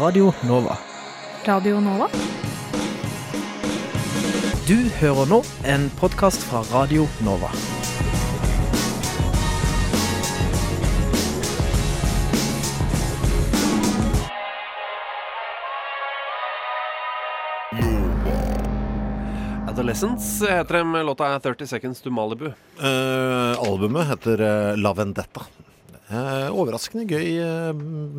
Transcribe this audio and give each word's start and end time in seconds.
Radio 0.00 0.32
Nova. 0.48 0.76
Radio 1.44 1.80
Nova? 1.80 2.06
Du 4.68 4.76
hører 5.00 5.26
nå 5.26 5.40
en 5.66 5.88
podkast 5.98 6.44
fra 6.46 6.60
Radio 6.70 7.08
Nova. 7.26 7.50
Adolescence 19.66 20.46
heter 20.46 20.74
de 20.74 20.84
med 20.84 21.06
låta 21.06 21.40
30 21.40 21.66
Seconds 21.66 22.00
to 22.00 22.10
Malibu. 22.10 22.46
Uh, 22.46 23.62
albumet 23.66 24.06
heter 24.06 24.40
eh, 24.40 24.76
La 24.76 24.92
Vendetta. 24.94 25.42
Eh, 26.08 26.48
overraskende 26.56 27.04
gøy 27.08 27.34
eh, 27.42 27.72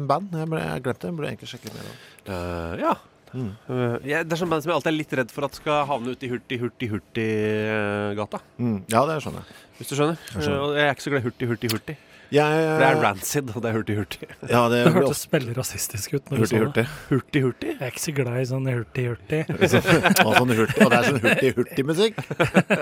band. 0.10 0.34
Jeg, 0.38 0.50
ble, 0.52 0.60
jeg 0.62 0.84
glemte 0.86 1.08
det. 1.08 1.14
Burde 1.18 1.32
egentlig 1.32 1.50
sjekke 1.50 1.72
mer. 1.74 1.88
Uh, 2.30 2.74
ja. 2.82 2.92
Eh, 3.34 3.96
jeg- 4.10 4.26
det 4.28 4.34
er 4.36 4.42
sånn 4.42 4.50
band 4.52 4.62
som 4.66 4.70
jeg 4.72 4.78
alltid 4.78 4.92
er 4.94 4.98
litt 4.98 5.16
redd 5.20 5.32
for 5.34 5.46
at 5.46 5.58
skal 5.58 5.86
havne 5.90 6.14
ute 6.14 6.26
i 6.28 6.30
hurtig, 6.30 6.60
hurtig, 6.62 6.90
hurtig-gata. 6.94 8.42
Mm. 8.60 8.78
Ja, 8.94 9.06
det 9.10 9.20
skjønner 9.24 9.42
jeg. 9.46 9.58
Hvis 9.80 9.90
du 9.90 9.96
skjønner. 9.96 10.18
Jeg 10.36 10.44
skjønner. 10.46 10.78
Jeg 10.78 10.86
er 10.90 10.94
ikke 10.96 11.06
så 11.08 11.14
glad 11.14 11.22
i 11.22 11.28
hurtig, 11.30 11.50
hurtig, 11.54 11.72
hurtig. 11.74 11.98
Jeg 12.32 12.64
For 12.70 12.82
det 12.84 12.88
er 12.90 13.00
rancid, 13.04 13.50
og 13.56 13.64
det 13.64 13.70
er 13.70 13.76
hurtig, 13.80 13.96
hurtig. 14.00 14.28
Ja, 14.50 14.62
det 14.70 14.80
Det 14.86 14.94
hørtes 14.96 15.22
veldig 15.32 15.56
rasistisk 15.58 16.14
ut. 16.18 16.30
Hurtig-hurtig? 16.30 16.86
Hurtig, 17.10 17.42
hurtig? 17.48 17.72
Jeg 17.76 17.82
er 17.88 17.94
ikke 17.94 18.04
så 18.04 18.14
glad 18.20 18.38
i 18.42 18.46
sånn 18.50 18.70
hurtig-hurtig. 18.70 19.42
Og, 19.56 20.36
sånn 20.40 20.54
hurtig. 20.60 20.86
og 20.86 20.94
det 20.94 21.00
er 21.00 21.10
sånn 21.10 21.22
hurtig-hurtig-musikk. 21.26 22.22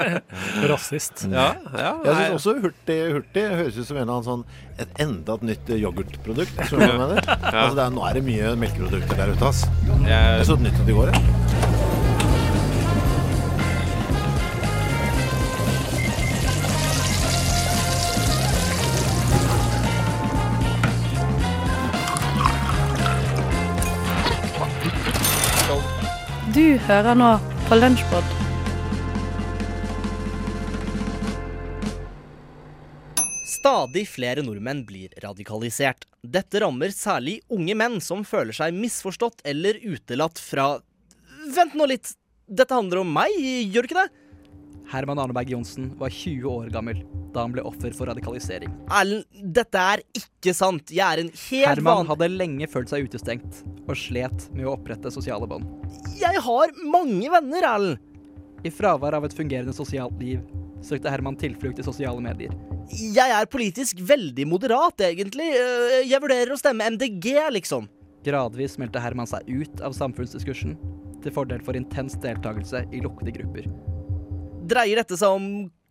Rasist. 0.74 1.26
Ja, 1.32 1.48
ja. 1.74 1.94
Jeg 2.06 2.20
syns 2.20 2.36
også 2.42 2.58
hurtig-hurtig 2.66 3.48
høres 3.62 3.80
ut 3.80 3.90
som 3.92 4.02
en 4.04 4.12
av 4.12 4.22
en 4.22 4.28
sånn 4.28 4.46
et 4.78 5.02
enda 5.02 5.38
et 5.40 5.48
nytt 5.54 5.74
yoghurtprodukt. 5.78 6.62
Skjønner 6.68 6.94
du 6.94 6.94
hva 6.94 6.94
jeg 6.94 7.02
mener? 7.06 7.34
Altså, 7.54 7.74
det 7.80 7.88
er, 7.88 7.96
nå 7.98 8.06
er 8.10 8.20
det 8.20 8.26
mye 8.28 8.54
melkeprodukter 8.66 9.24
der 9.24 9.34
ute. 9.34 9.52
ass. 9.54 9.66
Jeg 9.88 10.08
Jeg, 10.12 10.48
så 10.50 10.60
et 10.60 10.68
nytt 10.68 10.82
ut 10.84 10.94
i 10.94 10.98
går. 11.02 11.14
jeg. 11.16 11.77
Du 26.58 26.78
hører 26.88 27.14
nå 27.14 27.26
på 27.68 27.78
Lunsjpod. 27.78 28.30
Stadig 33.46 34.08
flere 34.10 34.42
nordmenn 34.42 34.82
blir 34.90 35.14
radikalisert. 35.22 36.08
Dette 36.26 36.64
rammer 36.64 36.90
særlig 36.96 37.36
unge 37.54 37.76
menn 37.78 38.00
som 38.02 38.26
føler 38.26 38.58
seg 38.58 38.74
misforstått 38.74 39.46
eller 39.46 39.78
utelatt 39.86 40.42
fra 40.42 40.80
Vent 41.54 41.78
nå 41.78 41.92
litt! 41.94 42.16
Dette 42.50 42.74
handler 42.74 43.04
om 43.04 43.14
meg, 43.20 43.38
gjør 43.38 43.86
det 43.86 43.92
ikke 43.92 44.08
det? 44.08 44.27
Herman 44.92 45.20
Arneberg 45.20 45.50
Johnsen 45.52 45.90
var 46.00 46.10
20 46.14 46.48
år 46.48 46.70
gammel 46.72 47.02
da 47.36 47.44
han 47.44 47.54
ble 47.54 47.64
offer 47.68 47.92
for 47.96 48.08
radikalisering. 48.10 48.72
Erlend, 48.88 49.26
dette 49.56 49.82
er 49.94 50.04
ikke 50.16 50.54
sant. 50.56 50.94
Jeg 50.94 51.04
er 51.04 51.22
en 51.26 51.32
helt 51.34 51.68
Herman 51.68 52.04
van... 52.04 52.12
hadde 52.14 52.30
lenge 52.32 52.70
følt 52.72 52.92
seg 52.94 53.08
utestengt 53.10 53.64
og 53.88 53.96
slet 54.00 54.48
med 54.56 54.68
å 54.68 54.78
opprette 54.78 55.12
sosiale 55.14 55.48
bånd. 55.50 55.68
Jeg 56.20 56.40
har 56.44 56.74
mange 56.88 57.32
venner, 57.34 57.68
Erlend. 57.74 58.04
I 58.66 58.72
fravær 58.74 59.20
av 59.20 59.28
et 59.28 59.36
fungerende 59.38 59.76
sosialt 59.76 60.18
liv 60.24 60.42
søkte 60.84 61.12
Herman 61.12 61.38
tilflukt 61.40 61.80
i 61.82 61.86
sosiale 61.86 62.22
medier. 62.24 62.54
Jeg 62.90 63.34
er 63.34 63.50
politisk 63.52 64.00
veldig 64.08 64.46
moderat, 64.48 65.04
egentlig. 65.10 65.50
Øh, 65.60 66.00
Jeg 66.08 66.22
vurderer 66.24 66.54
å 66.54 66.60
stemme 66.60 66.88
MDG, 66.96 67.34
liksom. 67.58 67.90
Gradvis 68.26 68.78
meldte 68.80 69.02
Herman 69.04 69.30
seg 69.30 69.46
ut 69.48 69.84
av 69.84 69.96
samfunnsdiskursen 69.96 70.78
til 71.24 71.34
fordel 71.36 71.62
for 71.66 71.78
intens 71.78 72.18
deltakelse 72.24 72.86
i 72.94 73.04
lukkede 73.04 73.36
grupper. 73.36 73.68
Dreier 74.68 75.02
dette 75.02 75.18
seg 75.20 75.38
om 75.38 75.48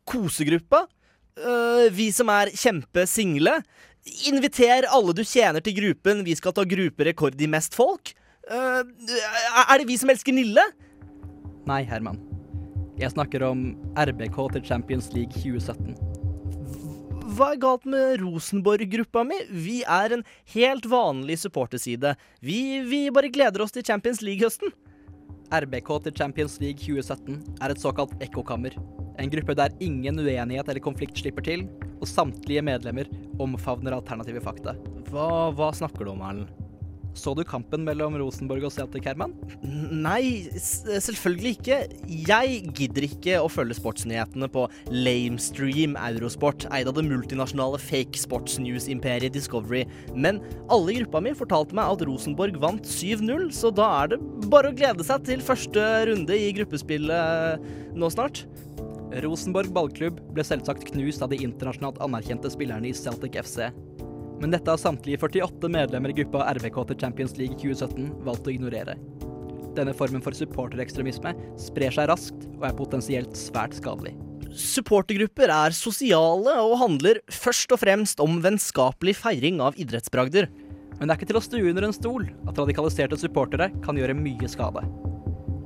kosegruppa? 0.09 0.85
Uh, 1.37 1.89
vi 1.93 2.11
som 2.15 2.31
er 2.33 2.53
kjempesingle? 2.57 3.59
Inviter 4.31 4.87
alle 4.93 5.15
du 5.17 5.25
tjener 5.27 5.65
til 5.65 5.77
gruppen, 5.81 6.23
vi 6.27 6.37
skal 6.39 6.55
ta 6.57 6.65
grupperekord 6.69 7.41
i 7.43 7.51
mest 7.51 7.77
folk? 7.77 8.15
Uh, 8.47 8.87
er 9.67 9.81
det 9.81 9.89
vi 9.89 9.99
som 9.99 10.13
elsker 10.13 10.37
Nille? 10.37 10.63
Nei, 11.67 11.83
Herman. 11.89 12.21
Jeg 12.97 13.13
snakker 13.13 13.43
om 13.45 13.73
RBK 13.99 14.39
til 14.55 14.65
Champions 14.65 15.11
League 15.13 15.35
2017. 15.35 15.97
Hva 17.37 17.51
er 17.53 17.61
galt 17.61 17.85
med 17.85 18.23
Rosenborg-gruppa 18.23 19.27
mi? 19.27 19.37
Vi 19.51 19.81
er 19.83 20.15
en 20.15 20.23
helt 20.55 20.87
vanlig 20.89 21.37
supporterside. 21.43 22.15
Vi, 22.41 22.81
vi 22.87 23.03
bare 23.13 23.29
gleder 23.35 23.65
oss 23.65 23.75
til 23.75 23.85
Champions 23.85 24.23
League-høsten. 24.25 24.73
RBK 25.55 25.91
til 26.03 26.15
Champions 26.17 26.59
League 26.61 26.83
2017 26.83 27.59
er 27.63 27.73
et 27.73 27.81
såkalt 27.81 28.15
ekkokammer. 28.25 28.75
En 29.23 29.31
gruppe 29.33 29.55
der 29.57 29.75
ingen 29.81 30.19
uenighet 30.19 30.69
eller 30.69 30.83
konflikt 30.83 31.19
slipper 31.21 31.47
til, 31.47 31.67
og 32.01 32.11
samtlige 32.11 32.65
medlemmer 32.67 33.09
omfavner 33.41 33.95
alternative 33.97 34.43
fakta. 34.45 34.75
Hva, 35.11 35.53
hva 35.55 35.71
snakker 35.77 36.05
du 36.05 36.13
om, 36.17 36.25
Erlend? 36.27 36.66
Så 37.17 37.33
du 37.37 37.43
kampen 37.49 37.85
mellom 37.87 38.17
Rosenborg 38.21 38.67
og 38.69 38.75
Celtic, 38.75 39.07
Herman? 39.09 39.33
Nei, 39.65 40.47
selvfølgelig 40.57 41.55
ikke. 41.57 41.79
Jeg 42.29 42.59
gidder 42.77 43.07
ikke 43.09 43.39
å 43.41 43.49
følge 43.51 43.79
sportsnyhetene 43.79 44.49
på 44.53 44.67
Lamestream 44.93 45.97
Eurosport, 46.01 46.69
eid 46.77 46.91
av 46.91 46.99
det 46.99 47.07
multinasjonale 47.09 47.81
fake 47.83 48.21
sports 48.21 48.61
news-imperiet 48.63 49.35
Discovery. 49.37 49.87
Men 50.15 50.43
alle 50.73 50.93
i 50.93 51.01
gruppa 51.01 51.25
mi 51.25 51.35
fortalte 51.37 51.77
meg 51.77 51.97
at 51.97 52.05
Rosenborg 52.09 52.61
vant 52.63 52.87
7-0, 52.87 53.49
så 53.57 53.73
da 53.75 53.89
er 54.03 54.15
det 54.15 54.21
bare 54.53 54.71
å 54.71 54.77
glede 54.77 55.07
seg 55.07 55.25
til 55.27 55.45
første 55.45 55.83
runde 56.11 56.37
i 56.37 56.53
gruppespillet 56.57 57.97
nå 57.97 58.13
snart. 58.13 58.45
Rosenborg 59.23 59.71
ballklubb 59.73 60.19
ble 60.35 60.45
selvsagt 60.45 60.89
knust 60.91 61.23
av 61.25 61.31
de 61.33 61.39
internasjonalt 61.47 62.01
anerkjente 62.05 62.51
spillerne 62.53 62.91
i 62.91 62.97
Celtic 62.97 63.39
FC. 63.41 63.71
Men 64.41 64.53
dette 64.53 64.69
har 64.69 64.81
samtlige 64.81 65.21
48 65.23 65.71
medlemmer 65.73 66.13
i 66.13 66.19
gruppa 66.19 66.45
RBK 66.59 66.83
til 66.91 67.01
Champions 67.01 67.37
League 67.41 67.57
2017 67.63 68.11
valgt 68.27 68.49
å 68.49 68.53
ignorere. 68.53 68.97
Denne 69.77 69.95
formen 69.97 70.23
for 70.25 70.37
supporterekstremisme 70.37 71.33
sprer 71.61 71.93
seg 71.93 72.09
raskt 72.11 72.47
og 72.57 72.69
er 72.69 72.77
potensielt 72.77 73.37
svært 73.37 73.77
skadelig. 73.77 74.15
Supportergrupper 74.57 75.51
er 75.53 75.75
sosiale 75.77 76.55
og 76.63 76.79
handler 76.81 77.21
først 77.33 77.73
og 77.75 77.83
fremst 77.83 78.23
om 78.25 78.39
vennskapelig 78.45 79.17
feiring 79.19 79.61
av 79.65 79.77
idrettsbragder. 79.81 80.49
Men 80.97 81.05
det 81.05 81.13
er 81.13 81.19
ikke 81.19 81.29
til 81.29 81.41
å 81.41 81.45
stue 81.45 81.73
under 81.73 81.85
en 81.89 81.97
stol 81.97 82.25
at 82.49 82.57
radikaliserte 82.57 83.19
supportere 83.21 83.69
kan 83.85 84.01
gjøre 84.01 84.17
mye 84.17 84.49
skade. 84.49 84.85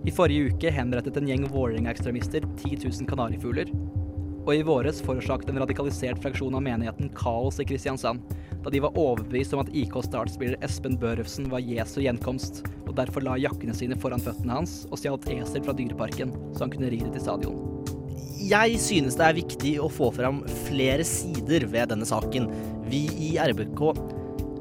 I 0.08 0.14
forrige 0.14 0.50
uke 0.50 0.72
henrettet 0.74 1.18
en 1.20 1.28
gjeng 1.28 1.44
Vålerenga-ekstremister 1.52 2.46
10 2.56 2.86
000 2.86 3.06
kanarifugler. 3.10 3.70
Og 4.40 4.54
i 4.56 4.64
våres 4.66 5.02
forårsaket 5.04 5.52
en 5.52 5.60
radikalisert 5.62 6.22
fraksjon 6.24 6.56
av 6.56 6.64
menigheten 6.64 7.12
kaos 7.14 7.60
i 7.60 7.66
Kristiansand, 7.68 8.24
da 8.64 8.70
de 8.72 8.82
var 8.84 8.96
overbevist 8.98 9.54
om 9.56 9.62
at 9.62 9.72
IK 9.76 9.96
Start-spiller 10.04 10.60
Espen 10.64 10.98
Børufsen 11.00 11.48
var 11.52 11.64
Jesu 11.64 12.00
gjenkomst, 12.04 12.62
og 12.86 12.94
derfor 12.98 13.24
la 13.24 13.38
jakkene 13.40 13.74
sine 13.76 13.98
foran 14.00 14.22
føttene 14.22 14.60
hans 14.60 14.82
og 14.90 15.00
stjal 15.00 15.16
et 15.18 15.30
esel 15.38 15.64
fra 15.64 15.76
dyreparken, 15.76 16.34
så 16.52 16.66
han 16.66 16.74
kunne 16.74 16.92
ri 16.92 17.00
det 17.02 17.14
til 17.16 17.24
stadion. 17.24 17.66
Jeg 18.40 18.78
synes 18.80 19.18
det 19.18 19.26
er 19.26 19.36
viktig 19.36 19.74
å 19.84 19.90
få 19.92 20.08
fram 20.16 20.40
flere 20.66 21.04
sider 21.04 21.66
ved 21.68 21.90
denne 21.92 22.08
saken. 22.08 22.48
Vi 22.88 23.04
i 23.20 23.34
RBK 23.40 23.82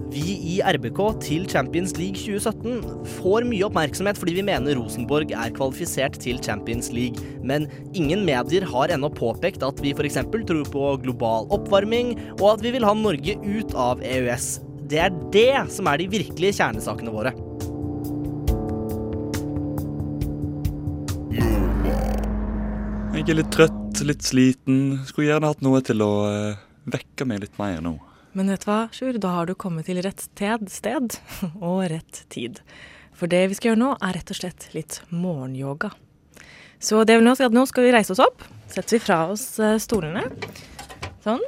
vi 0.10 0.36
i 0.56 0.56
RBK 0.66 1.00
til 1.22 1.44
Champions 1.50 1.94
League 2.00 2.18
2017 2.18 3.04
får 3.20 3.46
mye 3.46 3.66
oppmerksomhet 3.68 4.18
fordi 4.18 4.34
vi 4.40 4.46
mener 4.48 4.78
Rosenborg 4.80 5.30
er 5.36 5.54
kvalifisert 5.54 6.18
til 6.24 6.40
Champions 6.42 6.90
League, 6.96 7.22
men 7.46 7.68
ingen 7.94 8.26
medier 8.26 8.66
har 8.72 8.94
ennå 8.94 9.12
påpekt 9.14 9.66
at 9.66 9.84
vi 9.84 9.94
f.eks. 9.94 10.18
tror 10.34 10.64
på 10.74 10.88
global 11.06 11.46
oppvarming, 11.54 12.16
og 12.40 12.56
at 12.56 12.66
vi 12.66 12.74
vil 12.74 12.88
ha 12.88 12.96
Norge 12.98 13.38
ut 13.46 13.78
av 13.78 14.02
EØS. 14.02 14.50
Det 14.90 15.04
er 15.06 15.14
det 15.36 15.54
som 15.70 15.88
er 15.92 16.02
de 16.02 16.10
virkelige 16.10 16.58
kjernesakene 16.58 17.14
våre. 17.14 17.36
Jeg 23.20 23.28
er 23.36 23.36
litt 23.44 23.50
trøtt, 23.54 24.00
litt 24.08 24.24
sliten. 24.26 25.02
Skulle 25.06 25.30
gjerne 25.30 25.50
hatt 25.52 25.62
noe 25.62 25.84
til 25.86 26.02
å 26.02 26.14
eh, 26.32 26.62
vekke 26.90 27.28
meg 27.30 27.44
litt 27.44 27.60
mer 27.62 27.84
nå. 27.84 28.00
Men 28.38 28.52
vet 28.54 28.66
du 28.66 28.70
hva, 28.70 28.80
Sjur, 28.94 29.18
da 29.18 29.32
har 29.40 29.50
du 29.50 29.56
kommet 29.58 29.88
til 29.90 30.02
rett 30.06 30.22
sted, 30.22 30.68
sted 30.70 31.18
og 31.66 31.82
rett 31.90 32.24
tid. 32.30 32.62
For 33.18 33.32
det 33.32 33.48
vi 33.52 33.58
skal 33.58 33.72
gjøre 33.72 33.82
nå, 33.82 33.94
er 34.06 34.16
rett 34.20 34.32
og 34.32 34.38
slett 34.38 34.70
litt 34.76 35.02
morgenyoga. 35.10 35.92
Så 36.80 37.02
det 37.04 37.18
vi 37.20 37.26
nå 37.26 37.34
skal, 37.36 37.52
nå 37.52 37.66
skal 37.68 37.88
vi 37.88 37.94
reise 37.96 38.14
oss 38.16 38.22
opp. 38.24 38.46
Setter 38.72 38.96
vi 38.96 39.02
fra 39.04 39.18
oss 39.34 39.48
eh, 39.60 39.76
stolene. 39.82 40.24
Sånn. 41.26 41.44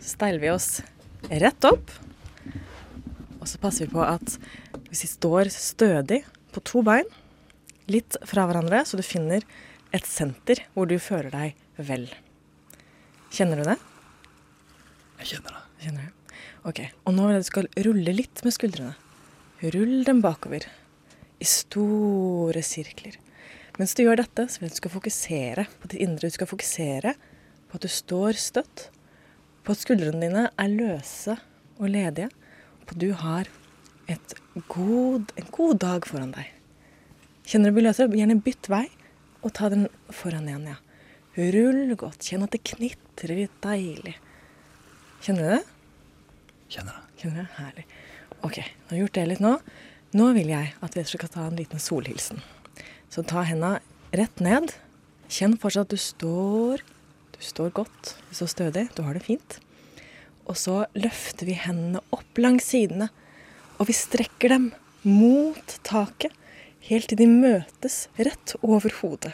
Så 0.00 0.14
steiler 0.14 0.40
vi 0.40 0.52
oss 0.52 0.70
rett 1.28 1.66
opp. 1.68 1.92
Og 3.40 3.48
så 3.48 3.60
passer 3.60 3.86
vi 3.86 3.92
på 3.92 4.04
at 4.04 4.38
hvis 4.88 5.04
vi 5.04 5.10
står 5.10 5.50
stødig 5.52 6.22
på 6.54 6.62
to 6.64 6.84
bein, 6.86 7.08
litt 7.90 8.16
fra 8.28 8.46
hverandre, 8.48 8.84
så 8.86 8.96
du 8.96 9.04
finner 9.04 9.44
et 9.92 10.06
senter 10.06 10.62
hvor 10.72 10.88
du 10.88 10.96
føler 11.02 11.32
deg 11.34 11.82
vel. 11.90 12.06
Kjenner 13.34 13.60
du 13.60 13.68
det? 13.68 13.80
Jeg 15.20 15.34
kjenner 15.34 15.58
det. 15.58 15.69
Kjenner 15.80 16.06
jeg. 16.06 16.14
Ok, 16.68 16.80
og 17.08 17.14
nå 17.16 17.26
vil 17.26 17.36
jeg 17.38 17.44
du 17.44 17.48
skal 17.48 17.68
rulle 17.86 18.14
litt 18.14 18.42
med 18.44 18.54
skuldrene. 18.54 18.94
Rull 19.72 20.04
dem 20.04 20.20
bakover 20.24 20.66
i 21.40 21.48
store 21.48 22.62
sirkler. 22.64 23.16
Mens 23.80 23.94
du 23.96 24.02
gjør 24.04 24.20
dette, 24.20 24.44
så 24.48 24.60
vil 24.60 24.68
jeg 24.68 24.76
du 24.76 24.80
skal 24.82 24.92
fokusere 24.92 25.66
på 25.80 25.88
ditt 25.88 26.02
indre. 26.04 26.28
Du 26.28 26.36
skal 26.36 26.50
fokusere 26.50 27.14
på 27.70 27.78
at 27.78 27.86
du 27.86 27.92
står 27.92 28.36
støtt, 28.40 28.88
på 29.64 29.72
at 29.72 29.80
skuldrene 29.80 30.20
dine 30.20 30.46
er 30.50 30.72
løse 30.72 31.36
og 31.78 31.88
ledige, 31.92 32.28
på 32.84 32.96
at 32.96 33.00
du 33.00 33.10
har 33.16 33.48
god, 34.68 35.32
en 35.38 35.50
god 35.54 35.80
dag 35.80 36.08
foran 36.08 36.34
deg. 36.34 36.48
Kjenner 37.46 37.70
du 37.70 37.78
blir 37.78 37.88
løsere, 37.88 38.12
gjerne 38.20 38.40
bytt 38.44 38.68
vei, 38.72 38.86
og 39.40 39.54
ta 39.56 39.70
den 39.72 39.86
foran 40.12 40.48
igjen, 40.50 40.74
ja. 40.74 40.78
Rull 41.54 41.94
godt. 41.96 42.26
Kjenn 42.26 42.44
at 42.44 42.52
det 42.52 42.64
knitrer 42.66 43.38
litt 43.38 43.60
deilig. 43.64 44.16
Kjenner 45.20 45.42
du 45.44 45.50
det? 45.52 45.62
Kjenner 46.72 46.94
det. 46.96 47.20
Kjenner 47.20 47.42
det? 47.42 47.48
Herlig. 47.58 47.86
OK, 48.40 48.56
nå 48.56 48.88
har 48.88 48.96
jeg 48.96 49.02
gjort 49.04 49.16
det 49.18 49.24
litt 49.28 49.42
nå. 49.44 49.54
Nå 50.16 50.28
vil 50.36 50.48
jeg 50.48 50.70
at 50.80 50.96
vi 50.96 51.02
skal 51.06 51.32
ta 51.32 51.42
en 51.44 51.58
liten 51.58 51.82
solhilsen. 51.82 52.40
Så 53.12 53.24
ta 53.28 53.42
henda 53.44 53.74
rett 54.16 54.40
ned. 54.40 54.72
Kjenn 55.30 55.58
fortsatt 55.60 55.90
at 55.90 55.92
du 55.92 56.00
står 56.00 56.84
Du 57.36 57.44
står 57.44 57.70
godt, 57.72 58.14
du 58.28 58.34
står 58.36 58.50
stødig, 58.52 58.86
du 58.96 59.02
har 59.04 59.16
det 59.16 59.22
fint. 59.24 59.58
Og 60.44 60.58
så 60.60 60.82
løfter 60.92 61.48
vi 61.48 61.56
hendene 61.56 62.02
opp 62.12 62.40
langs 62.40 62.66
sidene, 62.68 63.08
og 63.78 63.88
vi 63.88 63.96
strekker 63.96 64.52
dem 64.52 64.66
mot 65.08 65.76
taket 65.88 66.36
helt 66.90 67.08
til 67.08 67.20
de 67.22 67.28
møtes 67.30 68.02
rett 68.20 68.56
over 68.60 68.92
hodet. 69.00 69.32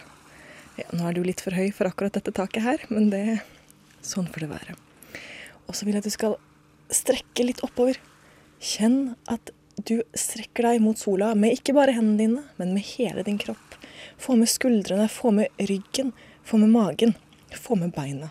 Ja, 0.79 0.87
nå 0.94 1.09
er 1.09 1.19
du 1.19 1.23
litt 1.27 1.43
for 1.43 1.56
høy 1.56 1.73
for 1.75 1.91
akkurat 1.91 2.15
dette 2.15 2.35
taket 2.37 2.62
her, 2.62 2.87
men 2.93 3.11
det 3.11 3.41
sånn 4.06 4.31
får 4.31 4.47
det 4.47 4.53
være. 4.55 4.77
Og 5.67 5.77
så 5.77 5.87
vil 5.87 5.97
jeg 5.97 6.05
at 6.05 6.09
du 6.09 6.15
skal 6.15 6.37
strekke 6.95 7.47
litt 7.47 7.63
oppover. 7.67 7.99
Kjenn 8.63 9.17
at 9.31 9.53
du 9.87 10.01
strekker 10.17 10.71
deg 10.71 10.83
mot 10.85 10.99
sola 10.99 11.35
med 11.37 11.59
ikke 11.59 11.75
bare 11.77 11.95
hendene 11.97 12.23
dine, 12.23 12.45
men 12.57 12.75
med 12.75 12.87
hele 12.95 13.25
din 13.27 13.39
kropp. 13.41 13.77
Få 14.21 14.37
med 14.39 14.49
skuldrene, 14.49 15.09
få 15.13 15.33
med 15.37 15.65
ryggen, 15.69 16.13
få 16.47 16.61
med 16.63 16.73
magen, 16.73 17.17
få 17.53 17.77
med 17.77 17.93
beina. 17.97 18.31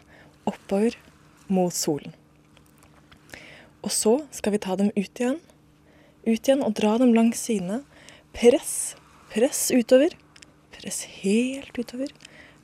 Oppover 0.50 0.98
mot 1.48 1.74
solen. 1.74 2.14
Og 3.86 3.94
så 3.94 4.18
skal 4.34 4.56
vi 4.56 4.62
ta 4.66 4.78
dem 4.80 4.90
ut 4.96 5.22
igjen. 5.22 5.38
Ut 6.26 6.48
igjen 6.48 6.64
og 6.66 6.74
dra 6.78 6.96
dem 7.02 7.14
langs 7.14 7.44
sidene. 7.46 7.84
Press. 8.34 8.96
Press 9.34 9.68
utover. 9.70 10.16
Press 10.74 11.04
helt 11.22 11.78
utover. 11.78 12.10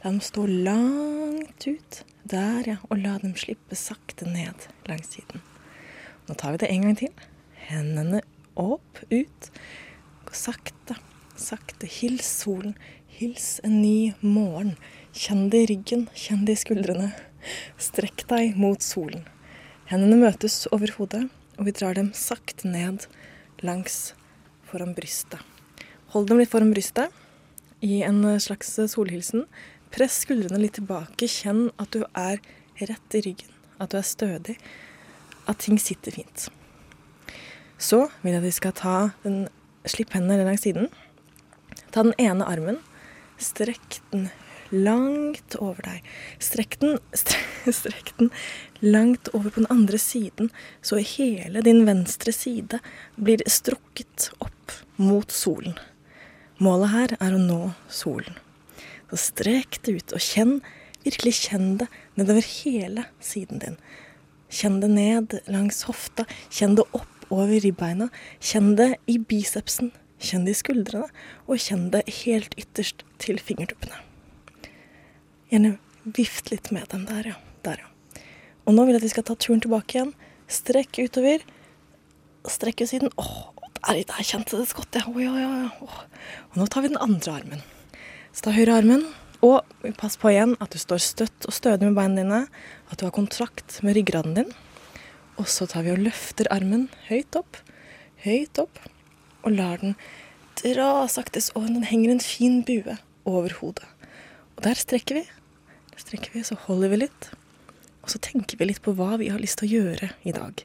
La 0.02 0.10
dem 0.10 0.22
stå 0.26 0.48
langt 0.50 1.68
ut. 1.70 2.02
Der, 2.24 2.68
ja. 2.68 2.78
Og 2.90 3.02
la 3.02 3.18
dem 3.22 3.36
slippe 3.40 3.78
sakte 3.78 4.28
ned 4.30 4.68
langs 4.90 5.14
siden. 5.16 5.42
Nå 6.28 6.38
tar 6.38 6.54
vi 6.54 6.62
det 6.64 6.72
en 6.72 6.86
gang 6.88 6.98
til. 7.00 7.12
Hendene 7.68 8.22
opp, 8.60 9.02
ut. 9.12 9.52
Gå 10.28 10.38
sakte, 10.38 10.98
sakte. 11.36 11.90
Hils 11.90 12.30
solen. 12.44 12.76
Hils 13.18 13.60
en 13.66 13.82
ny 13.82 14.14
morgen. 14.22 14.76
Kjenn 15.18 15.50
det 15.52 15.66
i 15.66 15.70
ryggen, 15.74 16.08
kjenn 16.16 16.46
det 16.48 16.56
i 16.56 16.62
skuldrene. 16.62 17.12
Strekk 17.82 18.24
deg 18.30 18.58
mot 18.60 18.82
solen. 18.86 19.26
Hendene 19.90 20.22
møtes 20.22 20.64
over 20.72 20.94
hodet, 20.96 21.26
og 21.58 21.68
vi 21.68 21.74
drar 21.76 21.98
dem 21.98 22.14
sakte 22.16 22.70
ned 22.70 23.08
langs 23.66 24.14
foran 24.70 24.96
brystet. 24.96 25.42
Hold 26.14 26.30
dem 26.30 26.40
litt 26.40 26.52
foran 26.52 26.72
brystet 26.72 27.12
i 27.84 28.02
en 28.08 28.24
slags 28.40 28.74
solhilsen. 28.94 29.46
Press 29.92 30.22
skuldrene 30.26 30.62
litt 30.62 30.78
tilbake. 30.80 31.28
Kjenn 31.28 31.70
at 31.82 31.92
du 31.96 32.06
er 32.18 32.42
rett 32.82 33.18
i 33.18 33.24
ryggen, 33.26 33.52
at 33.78 33.92
du 33.92 34.00
er 34.00 34.08
stødig, 34.08 34.58
at 35.50 35.62
ting 35.64 35.80
sitter 35.82 36.16
fint. 36.16 36.48
Så 37.82 38.06
vil 38.22 38.36
jeg 38.36 38.42
at 38.42 38.46
vi 38.46 38.54
skal 38.56 38.78
ta 38.78 38.98
den 39.26 39.44
Slipp 39.90 40.12
hendene 40.14 40.46
langs 40.46 40.62
siden. 40.62 40.92
Ta 41.90 42.04
den 42.06 42.14
ene 42.22 42.46
armen. 42.46 42.78
Strekk 43.42 43.98
den 44.12 44.28
langt 44.72 45.56
over 45.58 45.82
deg. 45.88 46.06
Strekk 46.38 46.78
den, 46.84 47.00
strekk 47.80 48.14
den 48.20 48.30
langt 48.82 49.32
over 49.34 49.50
på 49.50 49.64
den 49.64 49.72
andre 49.74 49.98
siden, 50.02 50.52
så 50.82 51.02
hele 51.02 51.62
din 51.66 51.84
venstre 51.90 52.34
side 52.34 52.80
blir 53.18 53.44
strukket 53.50 54.30
opp 54.40 54.78
mot 55.02 55.34
solen. 55.34 55.78
Målet 56.62 56.94
her 56.94 57.18
er 57.20 57.36
å 57.36 57.42
nå 57.42 57.60
solen. 57.90 58.38
Så 59.12 59.20
strek 59.20 59.82
det 59.84 59.98
ut, 59.98 60.14
og 60.16 60.24
kjenn, 60.24 60.60
virkelig 61.04 61.34
kjenn 61.50 61.74
det 61.82 61.90
nedover 62.16 62.46
hele 62.48 63.04
siden 63.20 63.60
din. 63.60 63.76
Kjenn 64.52 64.80
det 64.80 64.88
ned 64.94 65.36
langs 65.52 65.84
hofta, 65.90 66.24
kjenn 66.48 66.78
det 66.80 66.86
opp 66.96 67.28
over 67.32 67.60
ribbeina, 67.60 68.08
kjenn 68.40 68.78
det 68.80 68.94
i 69.12 69.18
bicepsen, 69.20 69.92
kjenn 70.24 70.48
det 70.48 70.56
i 70.56 70.60
skuldrene, 70.62 71.10
og 71.44 71.60
kjenn 71.60 71.90
det 71.92 72.06
helt 72.22 72.56
ytterst 72.60 73.04
til 73.20 73.40
fingertuppene. 73.44 74.00
Gjerne 75.52 75.74
vift 76.16 76.54
litt 76.54 76.72
med 76.72 76.88
dem 76.96 77.04
der, 77.10 77.34
ja. 77.34 77.38
Der, 77.68 77.84
ja. 77.84 78.24
Og 78.64 78.78
nå 78.78 78.88
vil 78.88 78.96
jeg 78.96 79.02
at 79.02 79.08
vi 79.10 79.12
skal 79.12 79.28
ta 79.28 79.36
turen 79.36 79.60
tilbake 79.64 79.98
igjen. 79.98 80.16
Strekk 80.52 81.02
utover. 81.04 81.44
Strekk 82.48 82.86
ut 82.86 82.94
siden. 82.94 83.12
Åh, 83.20 83.52
der, 83.82 84.00
der 84.08 84.24
kjente 84.24 84.56
det 84.56 84.72
ja. 84.72 85.04
oi. 85.12 85.28
ja, 85.28 85.36
ja. 85.36 85.70
Og 85.84 86.58
nå 86.58 86.72
tar 86.72 86.86
vi 86.86 86.94
den 86.94 87.02
andre 87.04 87.36
armen. 87.42 87.68
Så 88.32 88.46
ta 88.46 88.54
høyre 88.56 88.78
armen, 88.80 89.04
og 89.44 89.66
pass 90.00 90.16
på 90.22 90.30
igjen 90.32 90.54
at 90.62 90.72
du 90.72 90.80
står 90.80 91.02
støtt 91.04 91.48
og 91.50 91.56
stødig 91.56 91.90
med 91.90 91.98
beina 91.98 92.22
dine. 92.22 92.42
At 92.92 93.02
du 93.02 93.08
har 93.08 93.16
kontrakt 93.16 93.80
med 93.84 93.98
ryggraden 93.98 94.38
din. 94.38 94.54
Og 95.42 95.50
så 95.50 95.68
tar 95.68 95.84
vi 95.84 95.94
og 95.94 96.04
løfter 96.06 96.48
armen 96.54 96.86
høyt 97.08 97.36
opp, 97.40 97.58
høyt 98.24 98.62
opp, 98.62 98.80
og 99.42 99.56
lar 99.58 99.82
den 99.82 99.96
dra 100.62 101.08
saktes 101.10 101.50
over. 101.56 101.72
Den 101.74 101.88
henger 101.90 102.14
en 102.14 102.24
fin 102.24 102.62
bue 102.68 102.98
over 103.28 103.58
hodet. 103.60 103.88
Og 104.56 104.66
der 104.68 104.80
strekker 104.80 105.22
vi. 105.22 105.26
Der 105.92 106.04
strekker 106.04 106.36
vi, 106.36 106.46
så 106.46 106.60
holder 106.68 106.94
vi 106.94 107.04
litt. 107.04 107.32
Og 108.02 108.14
så 108.14 108.22
tenker 108.22 108.60
vi 108.60 108.70
litt 108.70 108.84
på 108.86 108.94
hva 108.98 109.18
vi 109.22 109.32
har 109.34 109.42
lyst 109.42 109.60
til 109.62 109.70
å 109.70 109.82
gjøre 109.82 110.12
i 110.24 110.36
dag. 110.36 110.62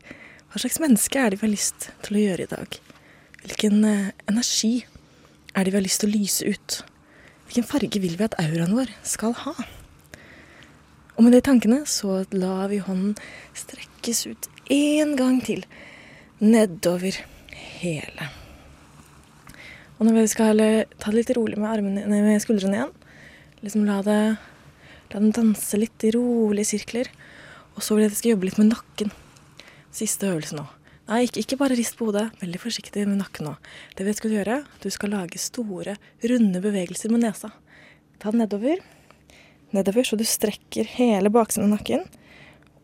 Hva 0.53 0.61
slags 0.63 0.79
menneske 0.83 1.21
er 1.21 1.33
det 1.33 1.41
vi 1.41 1.49
har 1.49 1.57
lyst 1.57 1.91
til 2.05 2.19
å 2.19 2.27
gjøre 2.29 2.47
i 2.47 2.53
dag? 2.53 2.77
Hvilken 3.43 3.83
eh, 3.89 4.13
energi 4.31 4.75
er 5.53 5.65
det 5.65 5.73
vi 5.73 5.81
har 5.81 5.85
lyst 5.85 6.05
til 6.05 6.13
å 6.13 6.17
lyse 6.17 6.53
ut? 6.53 6.79
Hvilken 7.47 7.67
farge 7.67 8.01
vil 8.03 8.17
vi 8.19 8.27
at 8.27 8.35
auraen 8.43 8.75
vår 8.75 8.91
skal 9.07 9.35
ha? 9.45 9.55
Og 11.17 11.25
med 11.25 11.33
de 11.33 11.41
tankene 11.47 11.85
så 11.89 12.25
lar 12.35 12.69
vi 12.73 12.83
hånden 12.83 13.15
strekkes 13.57 14.27
ut 14.27 14.49
én 14.69 15.15
gang 15.17 15.39
til 15.45 15.63
nedover 16.43 17.17
hele. 17.81 18.29
Og 19.97 20.05
når 20.05 20.19
vi 20.19 20.27
skal 20.29 20.61
ta 21.01 21.09
det 21.09 21.17
litt 21.17 21.33
rolig 21.39 21.57
med, 21.57 21.71
armene, 21.71 22.05
med 22.11 22.43
skuldrene 22.45 22.77
igjen, 22.77 22.93
liksom 23.65 23.87
la, 23.89 24.03
det, 24.05 24.21
la 25.15 25.23
den 25.23 25.33
danse 25.33 25.81
litt 25.81 26.05
i 26.05 26.13
rolige 26.19 26.75
sirkler, 26.75 27.09
og 27.77 27.85
så 27.85 27.97
vil 27.97 28.05
jeg 28.05 28.13
at 28.13 28.17
vi 28.17 28.21
skal 28.21 28.35
jobbe 28.35 28.51
litt 28.51 28.61
med 28.61 28.75
nakken. 28.75 29.15
Siste 29.97 30.29
øvelse 30.29 30.59
nå. 30.59 30.67
Nei, 31.07 31.21
ikke, 31.23 31.43
ikke 31.45 31.59
bare 31.61 31.77
rist 31.79 31.95
på 31.99 32.09
hodet. 32.09 32.25
Veldig 32.41 32.59
forsiktig 32.59 33.05
med 33.07 33.21
nakken 33.21 33.47
nå. 33.47 33.53
Det 33.95 34.07
vi 34.09 34.15
skal 34.17 34.33
gjøre, 34.35 34.57
du 34.83 34.89
skal 34.91 35.13
lage 35.15 35.39
store, 35.39 35.95
runde 36.27 36.63
bevegelser 36.65 37.13
med 37.15 37.23
nesa. 37.23 37.53
Ta 38.19 38.33
den 38.35 38.43
nedover. 38.43 38.83
Nedover 39.77 40.09
så 40.09 40.19
du 40.19 40.25
strekker 40.27 40.89
hele 40.97 41.31
baksiden 41.31 41.69
av 41.69 41.77
nakken. 41.77 42.03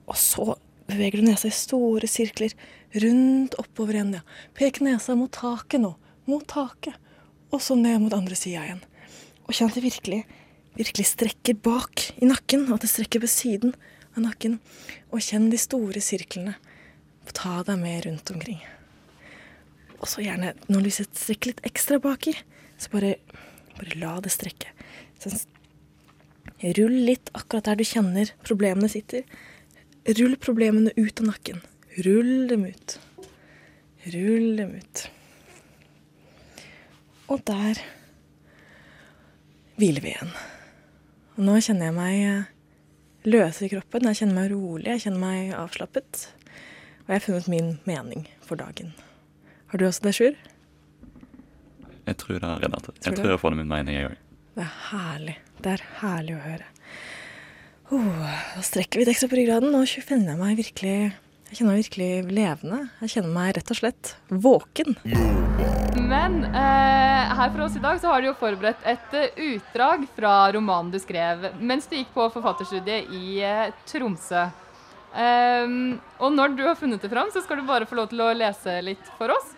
Og 0.07 0.19
så 0.19 0.55
beveger 0.87 1.19
du 1.19 1.27
nesa 1.27 1.51
i 1.51 1.57
store 1.57 2.07
sirkler 2.11 2.55
rundt 3.03 3.59
oppover 3.59 3.99
igjen. 3.99 4.15
Ja. 4.21 4.23
Pek 4.55 4.79
nesa 4.87 5.19
mot 5.19 5.33
taket 5.35 5.83
nå. 5.83 5.97
Mot 6.31 6.47
taket. 6.47 6.95
Og 7.51 7.59
så 7.65 7.75
ned 7.75 8.05
mot 8.05 8.15
andre 8.15 8.39
sida 8.39 8.63
igjen. 8.69 8.83
Og 9.49 9.57
kjenn 9.57 9.73
at 9.73 9.77
det 9.81 9.87
virkelig, 9.89 10.23
virkelig 10.79 11.11
strekker 11.11 11.59
bak 11.59 12.07
i 12.23 12.31
nakken. 12.31 12.69
At 12.71 12.87
det 12.87 12.93
strekker 12.95 13.27
ved 13.27 13.35
siden 13.35 13.75
av 14.15 14.29
nakken. 14.29 14.61
Og 15.11 15.27
kjenn 15.27 15.51
de 15.51 15.59
store 15.59 16.03
sirklene. 16.05 16.55
Ta 17.31 17.63
deg 17.67 17.79
med 17.81 18.07
rundt 18.07 18.31
omkring. 18.35 18.61
Og 20.03 20.11
så 20.11 20.25
gjerne, 20.25 20.53
når 20.67 20.85
lyset 20.89 21.15
strekker 21.15 21.53
litt 21.53 21.63
ekstra 21.67 22.01
baki, 22.03 22.35
så 22.81 22.91
bare, 22.93 23.15
bare 23.79 23.99
la 24.03 24.17
det 24.23 24.33
strekke. 24.35 24.73
Sånn, 25.23 25.39
rull 26.79 26.99
litt 27.07 27.31
akkurat 27.39 27.71
der 27.71 27.79
du 27.79 27.87
kjenner 27.87 28.35
problemene 28.43 28.91
sitter. 28.91 29.23
Rull 30.19 30.35
problemene 30.43 30.91
ut 30.99 31.23
av 31.23 31.31
nakken. 31.31 31.63
Rull 32.03 32.49
dem 32.51 32.67
ut. 32.67 32.99
Rull 34.11 34.57
dem 34.59 34.75
ut. 34.81 35.05
Og 37.31 37.43
der 37.47 37.79
hviler 39.79 40.05
vi 40.05 40.11
igjen. 40.13 40.35
Og 41.37 41.47
nå 41.47 41.57
kjenner 41.63 41.89
jeg 41.89 41.97
meg 41.97 43.29
løs 43.31 43.63
i 43.63 43.71
kroppen. 43.73 44.11
Jeg 44.11 44.23
kjenner 44.23 44.41
meg 44.41 44.53
rolig, 44.53 44.89
jeg 44.91 45.07
kjenner 45.07 45.23
meg 45.23 45.55
avslappet. 45.57 46.27
Og 47.03 47.11
jeg 47.11 47.19
har 47.19 47.25
funnet 47.25 47.49
min 47.51 47.71
mening 47.89 48.27
for 48.47 48.61
dagen. 48.61 48.93
Har 49.73 49.81
du 49.81 49.87
også 49.89 50.05
det, 50.05 50.15
Sjur? 50.15 50.37
Jeg 52.07 52.19
tror 52.19 52.39
det, 52.39 52.45
er 52.49 52.63
Renate. 52.63 52.93
Tror 52.93 53.09
Jeg 53.09 53.19
tror 53.19 53.33
jeg 53.33 53.41
får 53.43 53.57
min 53.59 53.71
mening, 53.71 53.97
jeg 53.97 54.11
òg. 54.11 54.21
Det 54.53 54.63
er 54.67 54.73
herlig. 54.91 55.35
Det 55.65 55.73
er 55.73 55.85
herlig 56.03 56.37
å 56.37 56.45
høre. 56.45 56.69
Oh, 57.93 58.23
da 58.55 58.63
strekker 58.65 59.01
vi 59.01 59.05
litt 59.05 59.13
ekstra 59.13 59.29
på 59.29 59.37
ryggraden, 59.37 59.73
Nå 59.75 59.83
finner 60.01 60.33
jeg 60.33 60.41
meg 60.41 60.57
virkelig 60.57 60.95
Jeg 60.97 61.59
kjenner 61.59 61.75
meg 61.75 61.83
virkelig 61.83 62.11
levende. 62.33 62.79
Jeg 63.03 63.13
kjenner 63.17 63.35
meg 63.35 63.51
rett 63.59 63.73
og 63.75 63.79
slett 63.83 64.13
våken. 64.33 64.97
Men 66.13 66.39
eh, 66.49 67.35
her 67.37 67.53
for 67.53 67.67
oss 67.67 67.77
i 67.77 67.83
dag 67.83 68.01
så 68.01 68.13
har 68.13 68.23
du 68.23 68.31
jo 68.31 68.39
forberedt 68.41 68.87
et 68.89 69.17
eh, 69.19 69.43
utdrag 69.53 70.07
fra 70.17 70.35
romanen 70.55 70.93
du 70.93 70.99
skrev 71.01 71.51
mens 71.61 71.89
du 71.89 71.99
gikk 71.99 72.15
på 72.17 72.31
forfatterstudiet 72.35 73.13
i 73.17 73.41
eh, 73.45 73.73
Tromsø. 73.89 74.47
Ehm, 75.13 75.99
og 76.19 76.33
når 76.33 76.55
du 76.57 76.63
har 76.65 76.79
funnet 76.79 77.03
det 77.03 77.11
fram, 77.13 77.29
så 77.33 77.43
skal 77.45 77.61
du 77.61 77.67
bare 77.69 77.89
få 77.89 77.99
lov 77.99 78.09
til 78.13 78.23
å 78.25 78.31
lese 78.37 78.79
litt 78.85 79.11
for 79.19 79.35
oss. 79.35 79.51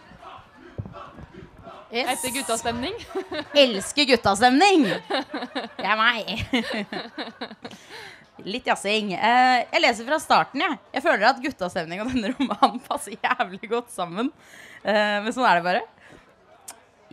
Yes. 1.95 2.09
Etter 2.17 2.33
guttastemning. 2.35 2.97
Elsker 3.65 4.09
guttastemning! 4.09 4.89
Det 4.89 5.87
er 5.87 5.99
meg. 6.01 6.33
Litt 8.51 8.67
jazzing. 8.67 9.13
Eh, 9.15 9.61
jeg 9.71 9.83
leser 9.85 10.09
fra 10.09 10.19
starten, 10.19 10.65
jeg. 10.65 10.79
Jeg 10.97 11.05
føler 11.05 11.29
at 11.29 11.39
guttastemning 11.45 12.03
og 12.03 12.11
denne 12.11 12.33
romanen 12.35 12.81
passer 12.83 13.15
jævlig 13.15 13.71
godt 13.71 13.95
sammen. 13.95 14.33
Eh, 14.83 15.21
men 15.23 15.31
sånn 15.37 15.47
er 15.47 15.61
det 15.61 15.69
bare. 15.69 15.85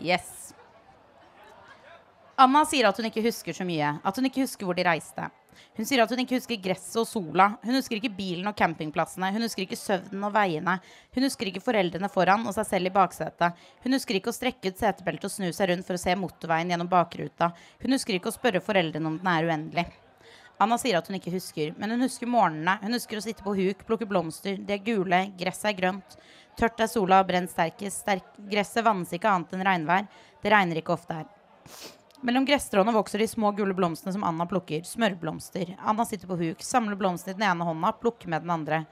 Yes. 0.01 0.31
Anna 2.41 2.65
sier 2.65 2.89
at 2.89 2.97
hun 2.97 3.05
ikke 3.11 3.21
husker 3.27 3.53
så 3.53 3.67
mye. 3.67 3.99
At 4.01 4.17
hun 4.17 4.25
ikke 4.31 4.47
husker 4.47 4.65
hvor 4.65 4.81
de 4.81 4.87
reiste. 4.87 5.29
Hun 5.77 5.87
sier 5.87 6.03
at 6.03 6.11
hun 6.11 6.21
ikke 6.23 6.37
husker 6.37 6.59
gresset 6.61 6.99
og 7.01 7.07
sola. 7.09 7.47
Hun 7.63 7.77
husker 7.77 7.97
ikke 7.97 8.13
bilen 8.17 8.49
og 8.49 8.57
campingplassene. 8.57 9.31
Hun 9.35 9.45
husker 9.45 9.65
ikke 9.65 9.79
søvnen 9.79 10.27
og 10.27 10.35
veiene. 10.35 10.77
Hun 11.15 11.27
husker 11.27 11.51
ikke 11.51 11.63
foreldrene 11.63 12.11
foran 12.11 12.45
og 12.47 12.55
seg 12.57 12.69
selv 12.69 12.91
i 12.91 12.93
baksetet. 12.95 13.63
Hun 13.85 13.97
husker 13.97 14.19
ikke 14.19 14.33
å 14.33 14.35
strekke 14.35 14.71
ut 14.71 14.81
setebeltet 14.81 15.29
og 15.29 15.35
snu 15.35 15.49
seg 15.55 15.71
rundt 15.71 15.87
for 15.87 15.97
å 15.97 16.03
se 16.03 16.15
motorveien 16.19 16.73
gjennom 16.73 16.91
bakruta. 16.91 17.51
Hun 17.83 17.95
husker 17.97 18.17
ikke 18.17 18.31
å 18.31 18.37
spørre 18.37 18.63
foreldrene 18.63 19.11
om 19.11 19.19
den 19.21 19.31
er 19.31 19.49
uendelig. 19.49 19.87
Anna 20.61 20.77
sier 20.77 20.99
at 20.99 21.07
hun 21.09 21.17
ikke 21.17 21.33
husker, 21.33 21.71
men 21.81 21.95
hun 21.95 22.05
husker 22.05 22.29
morgenene. 22.29 22.75
Hun 22.83 22.93
husker 22.93 23.17
å 23.17 23.23
sitte 23.25 23.41
på 23.41 23.55
huk, 23.57 23.81
plukke 23.87 24.05
blomster. 24.09 24.59
De 24.61 24.75
er 24.75 24.83
gule, 24.85 25.23
gresset 25.39 25.71
er 25.71 25.79
grønt. 25.79 26.19
Tørt 26.59 26.83
er 26.83 26.91
sola, 26.91 27.23
brent 27.25 27.49
sterkest. 27.49 28.03
Sterk. 28.03 28.27
Gresset 28.51 28.85
vannes 28.85 29.15
ikke 29.15 29.31
annet 29.31 29.55
enn 29.57 29.65
regnvær. 29.65 30.05
Det 30.43 30.53
regner 30.53 30.81
ikke 30.81 30.93
ofte 30.93 31.17
her. 31.17 31.31
Mellom 32.21 32.45
gresstråene 32.45 32.91
vokser 32.93 33.19
de 33.19 33.27
små 33.27 33.49
gule 33.57 33.73
blomstene 33.73 34.13
som 34.13 34.23
Anna 34.23 34.45
plukker. 34.45 34.83
Smørblomster. 34.85 35.75
Anna 35.81 36.05
sitter 36.05 36.29
på 36.29 36.37
huk, 36.37 36.61
samler 36.61 36.95
blomstene 36.95 37.33
i 37.33 37.39
den 37.39 37.47
ene 37.49 37.65
hånda, 37.65 37.95
plukker 37.97 38.29
med 38.29 38.45
den 38.45 38.53
andre. 38.53 38.83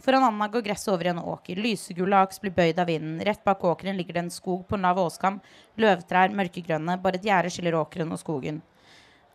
Foran 0.00 0.24
Anna 0.24 0.48
går 0.48 0.64
gresset 0.64 0.88
over 0.94 1.04
i 1.04 1.10
en 1.12 1.20
åker. 1.20 1.60
Lysegule 1.60 2.22
aks 2.24 2.40
blir 2.40 2.54
bøyd 2.56 2.80
av 2.80 2.88
vinden. 2.88 3.20
Rett 3.20 3.44
bak 3.44 3.64
åkeren 3.68 4.00
ligger 4.00 4.16
det 4.16 4.22
en 4.24 4.32
skog 4.32 4.64
på 4.68 4.78
en 4.78 4.88
lav 4.88 4.98
åskam. 5.02 5.42
Løvtrær, 5.76 6.32
mørkegrønne. 6.32 6.96
Bare 7.04 7.20
et 7.20 7.28
gjerde 7.28 7.52
skiller 7.52 7.76
åkeren 7.76 8.16
og 8.16 8.22
skogen. 8.22 8.62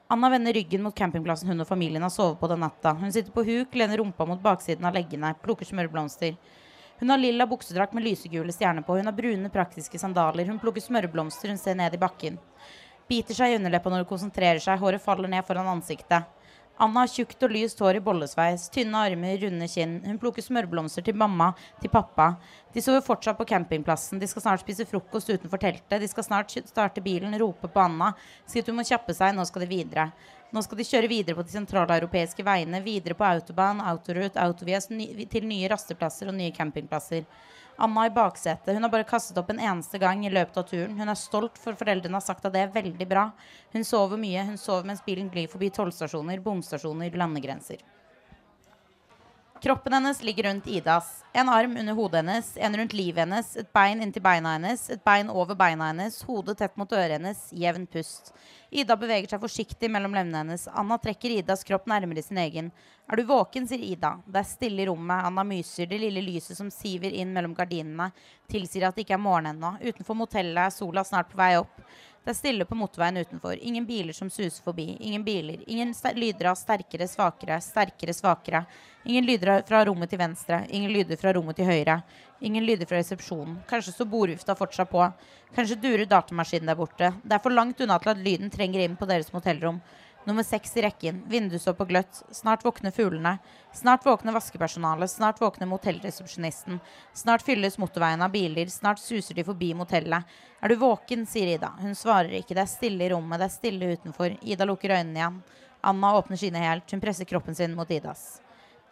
Anna 0.09 0.29
vender 0.33 0.53
ryggen 0.57 0.81
mot 0.81 0.97
campingplassen 0.97 1.49
hun 1.49 1.61
og 1.61 1.69
familien 1.69 2.01
har 2.01 2.13
sovet 2.13 2.41
på 2.41 2.49
den 2.49 2.65
natta. 2.65 2.95
Hun 2.97 3.13
sitter 3.13 3.33
på 3.33 3.45
huk, 3.45 3.77
lener 3.77 4.01
rumpa 4.01 4.25
mot 4.25 4.41
baksiden 4.41 4.89
av 4.89 4.97
leggene, 4.97 5.35
plukker 5.45 5.69
smørblomster. 5.69 6.33
Hun 6.97 7.09
har 7.13 7.21
lilla 7.21 7.45
buksedrakt 7.45 7.93
med 7.93 8.05
lysegule 8.05 8.53
stjerner 8.53 8.81
på. 8.81 8.97
Hun 8.97 9.05
har 9.05 9.13
brune, 9.13 9.49
praktiske 9.53 9.99
sandaler. 10.01 10.49
Hun 10.49 10.61
plukker 10.61 10.81
smørblomster. 10.81 11.53
Hun 11.53 11.61
ser 11.61 11.77
ned 11.77 11.93
i 11.93 12.01
bakken. 12.01 12.41
Biter 13.09 13.37
seg 13.37 13.53
i 13.53 13.59
underleppa 13.59 13.91
når 13.91 14.03
hun 14.03 14.11
konsentrerer 14.15 14.61
seg. 14.63 14.79
Håret 14.81 15.03
faller 15.03 15.29
ned 15.29 15.45
foran 15.45 15.69
ansiktet. 15.75 16.25
Anna 16.75 17.05
har 17.05 17.07
tjukt 17.07 17.43
og 17.45 17.53
lyst 17.55 17.79
hår 17.79 18.01
i 18.01 18.03
bollesveis, 18.03 18.65
tynne 18.73 18.99
armer, 18.99 19.37
runde 19.45 19.67
kinn. 19.71 19.93
Hun 20.03 20.17
plukker 20.19 20.43
smørblomster 20.43 21.05
til 21.07 21.15
mamma, 21.15 21.53
til 21.79 21.91
pappa. 21.93 22.33
De 22.75 22.83
sover 22.83 23.05
fortsatt 23.05 23.37
på 23.39 23.47
campingplassen. 23.47 24.19
De 24.19 24.27
skal 24.27 24.43
snart 24.43 24.65
spise 24.65 24.87
frokost 24.89 25.31
utenfor 25.31 25.61
teltet. 25.61 26.01
De 26.03 26.09
skal 26.11 26.27
snart 26.27 26.51
starte 26.67 27.03
bilen, 27.05 27.37
rope 27.39 27.71
på 27.71 27.83
Anna, 27.85 28.11
si 28.43 28.59
at 28.59 28.67
hun 28.67 28.81
må 28.81 28.83
kjappe 28.87 29.15
seg, 29.15 29.31
nå 29.37 29.47
skal 29.47 29.63
de 29.63 29.71
videre. 29.71 30.09
Nå 30.55 30.61
skal 30.63 30.79
de 30.79 30.85
kjøre 30.87 31.07
videre 31.11 31.35
på 31.35 31.43
de 31.43 31.51
sentraleuropeiske 31.51 32.43
veiene, 32.47 32.79
videre 32.79 33.17
på 33.19 33.25
autobahn, 33.27 33.81
autorut, 33.83 34.37
autovias, 34.39 34.87
ny, 34.87 35.25
til 35.27 35.43
nye 35.49 35.67
rasteplasser 35.67 36.31
og 36.31 36.37
nye 36.37 36.53
campingplasser. 36.55 37.25
Anna 37.75 38.05
i 38.07 38.13
baksetet. 38.15 38.71
Hun 38.71 38.87
har 38.87 38.93
bare 38.93 39.07
kastet 39.09 39.35
opp 39.41 39.51
en 39.51 39.59
eneste 39.59 39.99
gang 39.99 40.23
i 40.23 40.31
løpet 40.31 40.61
av 40.61 40.63
turen. 40.69 40.95
Hun 40.95 41.11
er 41.11 41.19
stolt, 41.19 41.59
for 41.59 41.75
foreldrene 41.75 42.15
har 42.15 42.23
sagt 42.23 42.47
at 42.47 42.55
det 42.55 42.61
er 42.63 42.71
veldig 42.71 43.07
bra. 43.09 43.25
Hun 43.75 43.83
sover 43.83 44.21
mye. 44.21 44.47
Hun 44.47 44.55
sover 44.61 44.87
mens 44.87 45.03
bilen 45.03 45.27
glir 45.33 45.51
forbi 45.51 45.73
tollstasjoner, 45.75 46.39
bomstasjoner, 46.45 47.11
landegrenser. 47.19 47.83
Kroppen 49.61 49.93
hennes 49.93 50.23
ligger 50.23 50.43
rundt 50.43 50.67
Idas. 50.67 51.23
En 51.33 51.49
arm 51.49 51.77
under 51.77 51.93
hodet 51.93 52.17
hennes, 52.17 52.57
en 52.57 52.77
rundt 52.77 52.93
livet 52.93 53.21
hennes, 53.23 53.55
et 53.57 53.73
bein 53.73 54.01
inntil 54.03 54.21
beina 54.21 54.51
hennes, 54.57 54.89
et 54.89 55.03
bein 55.03 55.29
over 55.31 55.55
beina 55.55 55.87
hennes, 55.89 56.17
hodet 56.27 56.57
tett 56.59 56.75
mot 56.77 56.91
øret 56.91 57.15
hennes, 57.15 57.39
jevn 57.55 57.87
pust. 57.87 58.33
Ida 58.75 58.97
beveger 58.99 59.31
seg 59.31 59.39
forsiktig 59.39 59.89
mellom 59.91 60.13
lemmene 60.17 60.41
hennes. 60.43 60.67
Anna 60.67 60.97
trekker 60.99 61.37
Idas 61.37 61.63
kropp 61.63 61.87
nærmere 61.87 62.23
sin 62.23 62.41
egen. 62.43 62.71
Er 63.07 63.15
du 63.15 63.23
våken, 63.29 63.67
sier 63.69 63.79
Ida. 63.79 64.17
Det 64.27 64.41
er 64.41 64.49
stille 64.49 64.83
i 64.83 64.89
rommet. 64.89 65.23
Anna 65.29 65.45
myser. 65.47 65.87
Det 65.87 66.01
lille 66.03 66.23
lyset 66.25 66.59
som 66.59 66.71
siver 66.73 67.15
inn 67.15 67.31
mellom 67.33 67.55
gardinene, 67.55 68.09
tilsier 68.51 68.89
at 68.89 68.97
det 68.97 69.05
ikke 69.05 69.15
er 69.15 69.23
morgen 69.23 69.53
ennå. 69.53 69.77
Utenfor 69.85 70.19
motellet 70.19 70.65
er 70.65 70.75
sola 70.75 71.05
snart 71.07 71.31
på 71.31 71.39
vei 71.39 71.53
opp. 71.61 71.79
Det 72.25 72.33
er 72.33 72.37
stille 72.39 72.65
på 72.65 72.73
motorveien 72.73 73.19
utenfor. 73.21 73.59
Ingen 73.61 73.85
biler 73.85 74.13
som 74.17 74.31
suser 74.33 74.63
forbi. 74.65 74.95
Ingen 74.99 75.21
biler. 75.23 75.59
Ingen 75.69 75.91
lyder 76.15 76.47
av 76.49 76.55
sterkere, 76.57 77.05
svakere, 77.07 77.59
sterkere, 77.61 78.15
svakere. 78.17 78.63
Ingen 79.05 79.27
lyder 79.27 79.61
fra 79.67 79.83
rommet 79.85 80.09
til 80.09 80.17
venstre. 80.17 80.63
Ingen 80.73 80.89
lyder 80.89 81.19
fra 81.21 81.35
rommet 81.37 81.59
til 81.59 81.69
høyre. 81.69 81.99
Ingen 82.41 82.65
lyder 82.65 82.89
fra 82.89 82.97
resepsjonen. 82.97 83.59
Kanskje 83.69 83.93
står 83.93 84.09
bordvifta 84.09 84.55
fortsatt 84.57 84.89
på. 84.89 85.05
Kanskje 85.53 85.77
durer 85.83 86.09
datamaskinen 86.09 86.73
der 86.73 86.79
borte. 86.79 87.11
Det 87.21 87.37
er 87.37 87.45
for 87.45 87.53
langt 87.53 87.85
unna 87.85 87.99
til 88.01 88.15
at 88.15 88.25
lyden 88.25 88.49
trenger 88.49 88.81
inn 88.87 88.97
på 88.97 89.05
deres 89.05 89.29
motellrom. 89.29 89.77
Nummer 90.25 90.43
seks 90.43 90.77
i 90.77 90.81
rekken. 90.81 91.23
Vinduet 91.29 91.61
står 91.61 91.73
på 91.77 91.85
gløtt. 91.85 92.23
Snart 92.33 92.65
våkner 92.65 92.91
fuglene. 92.91 93.37
Snart 93.73 94.05
våkner 94.05 94.33
vaskepersonalet. 94.33 95.11
Snart 95.11 95.41
våkner 95.41 95.69
motellresepsjonisten. 95.69 96.79
Snart 97.13 97.45
fylles 97.45 97.77
motorveien 97.77 98.21
av 98.25 98.31
biler. 98.33 98.65
Snart 98.73 98.99
suser 98.99 99.37
de 99.37 99.45
forbi 99.45 99.73
motellet. 99.77 100.25
Er 100.61 100.73
du 100.73 100.75
våken, 100.81 101.27
sier 101.29 101.53
Ida. 101.53 101.75
Hun 101.77 101.93
svarer 101.93 102.33
ikke. 102.39 102.57
Det 102.57 102.63
er 102.65 102.73
stille 102.73 103.05
i 103.05 103.11
rommet. 103.13 103.37
Det 103.37 103.51
er 103.51 103.53
stille 103.53 103.91
utenfor. 103.93 104.33
Ida 104.41 104.65
lukker 104.65 104.97
øynene 104.97 105.21
igjen. 105.21 105.37
Anna 105.85 106.15
åpner 106.17 106.41
sine 106.41 106.65
helt. 106.65 106.89
Hun 106.89 107.05
presser 107.05 107.29
kroppen 107.29 107.55
sin 107.55 107.77
mot 107.77 107.91
Idas. 107.93 108.44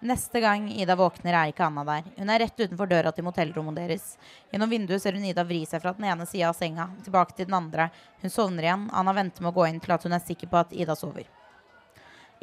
Neste 0.03 0.39
gang 0.43 0.65
Ida 0.71 0.97
våkner, 0.99 1.31
er 1.33 1.51
ikke 1.53 1.63
Anna 1.63 1.85
der. 1.87 2.07
Hun 2.17 2.31
er 2.33 2.41
rett 2.43 2.57
utenfor 2.59 2.89
døra 2.91 3.13
til 3.15 3.23
motellrommet 3.23 3.77
deres. 3.79 4.17
Gjennom 4.51 4.73
vinduet 4.73 4.99
ser 4.99 5.15
hun 5.15 5.23
Ida 5.23 5.45
vri 5.47 5.61
seg 5.63 5.79
fra 5.79 5.93
den 5.95 6.09
ene 6.11 6.25
sida 6.27 6.49
av 6.49 6.57
senga, 6.57 6.89
tilbake 7.05 7.37
til 7.37 7.47
den 7.47 7.55
andre. 7.55 7.85
Hun 8.19 8.33
sovner 8.33 8.67
igjen. 8.67 8.83
Anna 8.91 9.13
venter 9.15 9.45
med 9.45 9.53
å 9.53 9.55
gå 9.55 9.69
inn 9.69 9.79
til 9.79 9.95
at 9.95 10.03
hun 10.03 10.17
er 10.17 10.25
sikker 10.25 10.51
på 10.51 10.59
at 10.59 10.75
Ida 10.75 10.97
sover. 10.99 11.29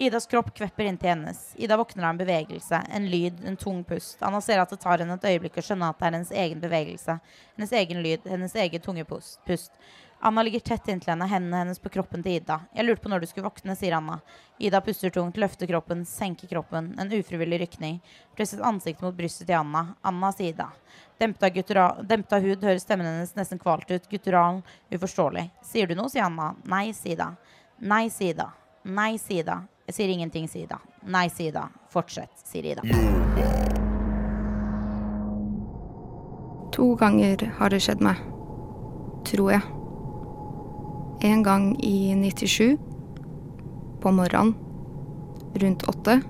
Idas 0.00 0.24
kropp 0.26 0.54
kvepper 0.56 0.88
inntil 0.88 1.12
hennes. 1.12 1.42
Ida 1.60 1.76
våkner 1.76 2.06
av 2.06 2.14
en 2.14 2.22
bevegelse, 2.22 2.80
en 2.88 3.10
lyd, 3.12 3.44
en 3.44 3.60
tung 3.60 3.84
pust. 3.84 4.16
Anna 4.24 4.40
ser 4.40 4.62
at 4.62 4.72
det 4.72 4.80
tar 4.80 5.04
henne 5.04 5.20
et 5.20 5.26
øyeblikk 5.28 5.60
å 5.60 5.66
skjønne 5.66 5.90
at 5.92 6.00
det 6.00 6.06
er 6.06 6.16
hennes 6.16 6.32
egen 6.44 6.62
bevegelse, 6.64 7.18
hennes 7.58 7.74
egen 7.82 8.00
lyd, 8.06 8.24
hennes 8.24 8.56
egen 8.64 8.88
tunge 8.88 9.04
pust. 9.04 9.76
Anna 10.22 10.42
ligger 10.42 10.60
tett 10.60 10.88
inntil 10.88 11.08
henne, 11.14 11.24
hendene 11.26 11.56
hennes 11.56 11.78
på 11.80 11.88
kroppen 11.88 12.20
til 12.22 12.34
Ida. 12.36 12.58
Jeg 12.76 12.84
lurte 12.84 13.00
på 13.06 13.08
når 13.08 13.22
du 13.22 13.26
skulle 13.30 13.46
våkne, 13.46 13.72
sier 13.76 13.94
Anna. 13.96 14.18
Ida 14.60 14.82
puster 14.84 15.08
tungt, 15.10 15.38
løfter 15.40 15.66
kroppen, 15.70 16.02
senker 16.04 16.50
kroppen. 16.50 16.90
En 17.00 17.12
ufrivillig 17.16 17.62
rykning. 17.62 18.02
Presset 18.36 18.60
ansiktet 18.60 19.06
mot 19.06 19.16
brystet 19.16 19.48
til 19.48 19.56
Anna. 19.56 19.94
Anna, 20.04 20.28
sier 20.36 20.52
Ida. 20.52 20.68
Dempet 21.20 22.36
av 22.36 22.44
hud 22.44 22.68
høres 22.68 22.84
stemmen 22.84 23.08
hennes 23.08 23.32
nesten 23.38 23.62
kvalt 23.62 23.88
ut. 23.88 24.10
Guttural, 24.12 24.60
uforståelig. 24.92 25.46
Sier 25.64 25.88
du 25.88 25.96
noe, 25.96 26.12
sier 26.12 26.28
Anna. 26.28 26.52
Nei, 26.68 26.90
sier 26.92 27.16
Ida. 27.16 27.30
Nei, 27.80 28.04
sier 28.12 28.36
Ida. 28.36 28.50
Nei, 28.84 29.14
sier 29.16 29.40
Ida. 29.46 29.58
Jeg 29.88 29.96
sier 30.02 30.14
ingenting, 30.18 30.52
sier 30.52 30.68
Ida. 30.68 30.82
Nei, 31.08 31.26
sier 31.32 31.54
Ida. 31.54 31.64
Fortsett, 31.88 32.36
sier 32.44 32.74
Ida. 32.74 32.84
To 36.76 36.92
ganger 37.00 37.48
har 37.56 37.72
det 37.72 37.80
skjedd 37.88 38.04
meg. 38.04 38.20
Tror 39.24 39.56
jeg. 39.56 39.79
En 41.22 41.42
gang 41.42 41.84
i 41.84 42.14
97. 42.14 42.78
På 44.00 44.12
morgenen. 44.12 44.54
Rundt 45.54 45.82
åtte. 45.82 46.20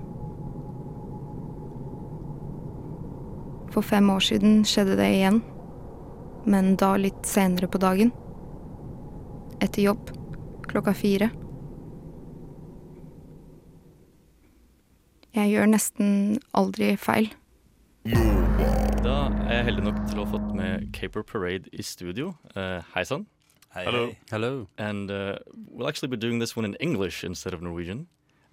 For 3.71 3.81
fem 3.81 4.09
år 4.09 4.19
siden 4.19 4.65
skjedde 4.67 4.97
det 4.99 5.07
igjen. 5.15 5.39
Men 6.43 6.75
da 6.75 6.97
litt 6.99 7.23
senere 7.23 7.71
på 7.71 7.79
dagen. 7.79 8.11
Etter 9.63 9.85
jobb. 9.85 10.11
Klokka 10.67 10.93
fire. 10.97 11.31
Jeg 15.31 15.53
gjør 15.53 15.69
nesten 15.71 16.39
aldri 16.51 16.97
feil. 16.99 17.31
Da 19.01 19.15
er 19.47 19.61
jeg 19.61 19.67
heldig 19.69 19.85
nok 19.85 20.01
til 20.09 20.19
å 20.19 20.25
ha 20.25 20.31
fått 20.33 20.49
med 20.57 20.89
Caper 20.97 21.23
Parade 21.23 21.71
i 21.71 21.85
studio. 21.85 22.33
Eh, 22.55 22.81
hei 22.91 23.05
sann. 23.07 23.23
Hey, 23.73 23.85
Hello. 23.85 24.07
hey. 24.07 24.17
Hello. 24.29 24.67
And 24.77 25.09
uh, 25.09 25.37
we'll 25.69 25.87
actually 25.87 26.09
be 26.09 26.17
doing 26.17 26.39
this 26.39 26.55
one 26.55 26.65
in 26.65 26.75
English 26.75 27.23
instead 27.23 27.53
of 27.53 27.61
Norwegian, 27.61 28.07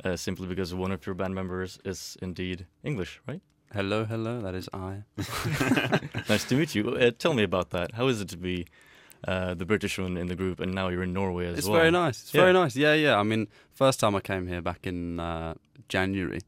uh, 0.04 0.16
simply 0.16 0.46
because 0.46 0.72
one 0.74 0.92
of 0.92 1.04
your 1.06 1.14
band 1.14 1.34
members 1.34 1.78
is 1.84 2.16
indeed 2.22 2.66
English, 2.84 3.20
right? 3.26 3.40
Hello, 3.74 4.04
hello, 4.04 4.40
that 4.40 4.54
is 4.54 4.68
I. 4.72 5.02
nice 6.28 6.44
to 6.44 6.54
meet 6.54 6.74
you. 6.74 6.90
Uh, 6.90 7.10
tell 7.18 7.34
me 7.34 7.42
about 7.42 7.70
that. 7.70 7.92
How 7.94 8.06
is 8.08 8.20
it 8.20 8.28
to 8.28 8.36
be 8.36 8.66
uh, 9.26 9.54
the 9.54 9.66
British 9.66 9.98
one 9.98 10.16
in 10.16 10.28
the 10.28 10.36
group, 10.36 10.60
and 10.60 10.72
now 10.72 10.88
you're 10.88 11.02
in 11.02 11.12
Norway 11.12 11.46
as 11.46 11.58
It's 11.58 11.66
well? 11.66 11.76
It's 11.76 11.80
very 11.80 11.90
nice. 11.90 12.22
It's 12.22 12.34
Yeah. 12.34 12.40
very 12.42 12.52
nice. 12.52 12.76
Yeah, 12.76 12.94
yeah. 12.94 13.18
I 13.18 13.24
mean, 13.24 13.48
first 13.74 13.98
time 14.00 14.14
I 14.14 14.20
came 14.20 14.46
here 14.46 14.62
back 14.62 14.86
in 14.86 15.18
uh, 15.20 15.54
January, 15.88 16.40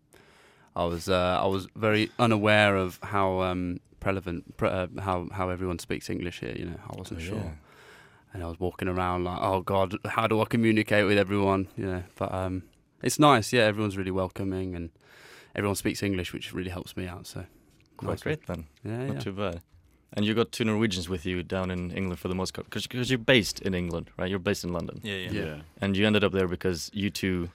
I 0.76 0.84
was 0.84 1.08
uh, 1.08 1.38
I 1.42 1.46
was 1.46 1.66
very 1.74 2.10
unaware 2.20 2.76
of 2.76 3.00
how 3.02 3.40
um, 3.42 3.80
prevalent 3.98 4.56
pre- 4.56 4.70
uh, 4.70 4.86
how 5.00 5.28
how 5.32 5.48
everyone 5.50 5.78
speaks 5.80 6.08
English 6.08 6.38
here. 6.40 6.54
You 6.56 6.66
know, 6.66 6.78
I 6.88 6.96
wasn't 6.96 7.20
Oh, 7.20 7.24
sure, 7.24 7.36
yeah. 7.38 7.50
And 8.32 8.42
I 8.42 8.46
was 8.46 8.58
walking 8.60 8.88
around 8.88 9.25
like, 9.25 9.38
oh 9.40 9.60
God, 9.62 9.96
how 10.04 10.26
do 10.26 10.40
I 10.40 10.44
communicate 10.44 11.06
with 11.06 11.18
everyone? 11.18 11.68
You 11.76 11.87
know, 11.87 12.02
but 12.16 12.32
um, 12.32 12.62
it's 13.02 13.18
nice. 13.18 13.52
Yeah, 13.52 13.62
everyone's 13.62 13.96
really 13.96 14.10
welcoming, 14.10 14.75
and 14.75 14.90
everyone 15.54 15.76
speaks 15.76 16.02
English, 16.02 16.32
which 16.32 16.52
really 16.52 16.70
helps 16.70 16.96
me 16.96 17.06
out. 17.06 17.26
So 17.26 17.44
Quite 17.96 18.10
nice 18.10 18.22
great 18.22 18.46
then. 18.46 18.66
Yeah, 18.84 19.06
Not 19.06 19.14
yeah. 19.14 19.20
too 19.20 19.32
bad. 19.32 19.60
And 20.12 20.25
you 20.25 20.34
got 20.34 20.50
two 20.50 20.64
Norwegians 20.64 21.08
with 21.08 21.25
you 21.25 21.42
down 21.44 21.70
in 21.70 21.92
England 21.92 22.18
for 22.18 22.26
the 22.26 22.34
most 22.34 22.52
part, 22.52 22.68
because 22.68 23.10
you're 23.10 23.18
based 23.18 23.60
in 23.60 23.75
England, 23.75 24.10
right? 24.16 24.28
You're 24.28 24.40
based 24.40 24.64
in 24.64 24.72
London. 24.72 25.00
Yeah, 25.04 25.14
yeah. 25.14 25.30
Yeah. 25.30 25.60
And 25.80 25.96
you 25.96 26.04
ended 26.06 26.25
up 26.25 26.32
there 26.32 26.49
because 26.49 26.90
you 26.92 27.10
two 27.10 27.49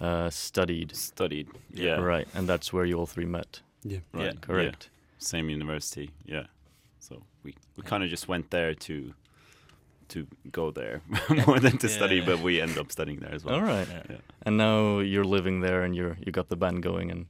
uh, 0.00 0.28
studied. 0.30 0.96
Studied, 0.96 1.48
yeah. 1.72 2.00
Right, 2.00 2.26
and 2.34 2.48
that's 2.48 2.72
where 2.72 2.84
you 2.84 2.98
all 2.98 3.06
three 3.06 3.24
met. 3.24 3.60
Yeah. 3.84 3.98
Right. 4.12 4.26
Right, 4.26 4.40
correct. 4.40 4.88
Yeah. 4.90 5.24
Same 5.24 5.48
university. 5.48 6.10
Yeah. 6.24 6.46
So 6.98 7.22
we 7.44 7.54
we 7.76 7.84
kind 7.84 8.02
of 8.02 8.10
just 8.10 8.26
went 8.26 8.50
there 8.50 8.74
to 8.74 9.14
to 10.12 10.26
go 10.50 10.70
there 10.70 11.00
more 11.46 11.58
than 11.60 11.76
to 11.78 11.86
Yeah, 11.88 11.96
study, 11.98 12.20
but 12.20 12.38
we 12.40 12.60
end 12.60 12.78
up 12.78 12.90
studying 12.90 13.20
there 13.20 13.34
as 13.34 13.44
well. 13.44 13.54
All 13.56 13.62
right. 13.62 13.88
Yeah. 14.10 14.16
And 14.46 14.56
now 14.56 15.00
you're 15.00 15.24
living 15.36 15.60
there, 15.62 15.82
and 15.84 15.94
you're 15.96 16.16
you 16.24 16.32
got 16.32 16.48
the 16.48 16.56
band 16.56 16.82
going, 16.82 17.10
and 17.10 17.26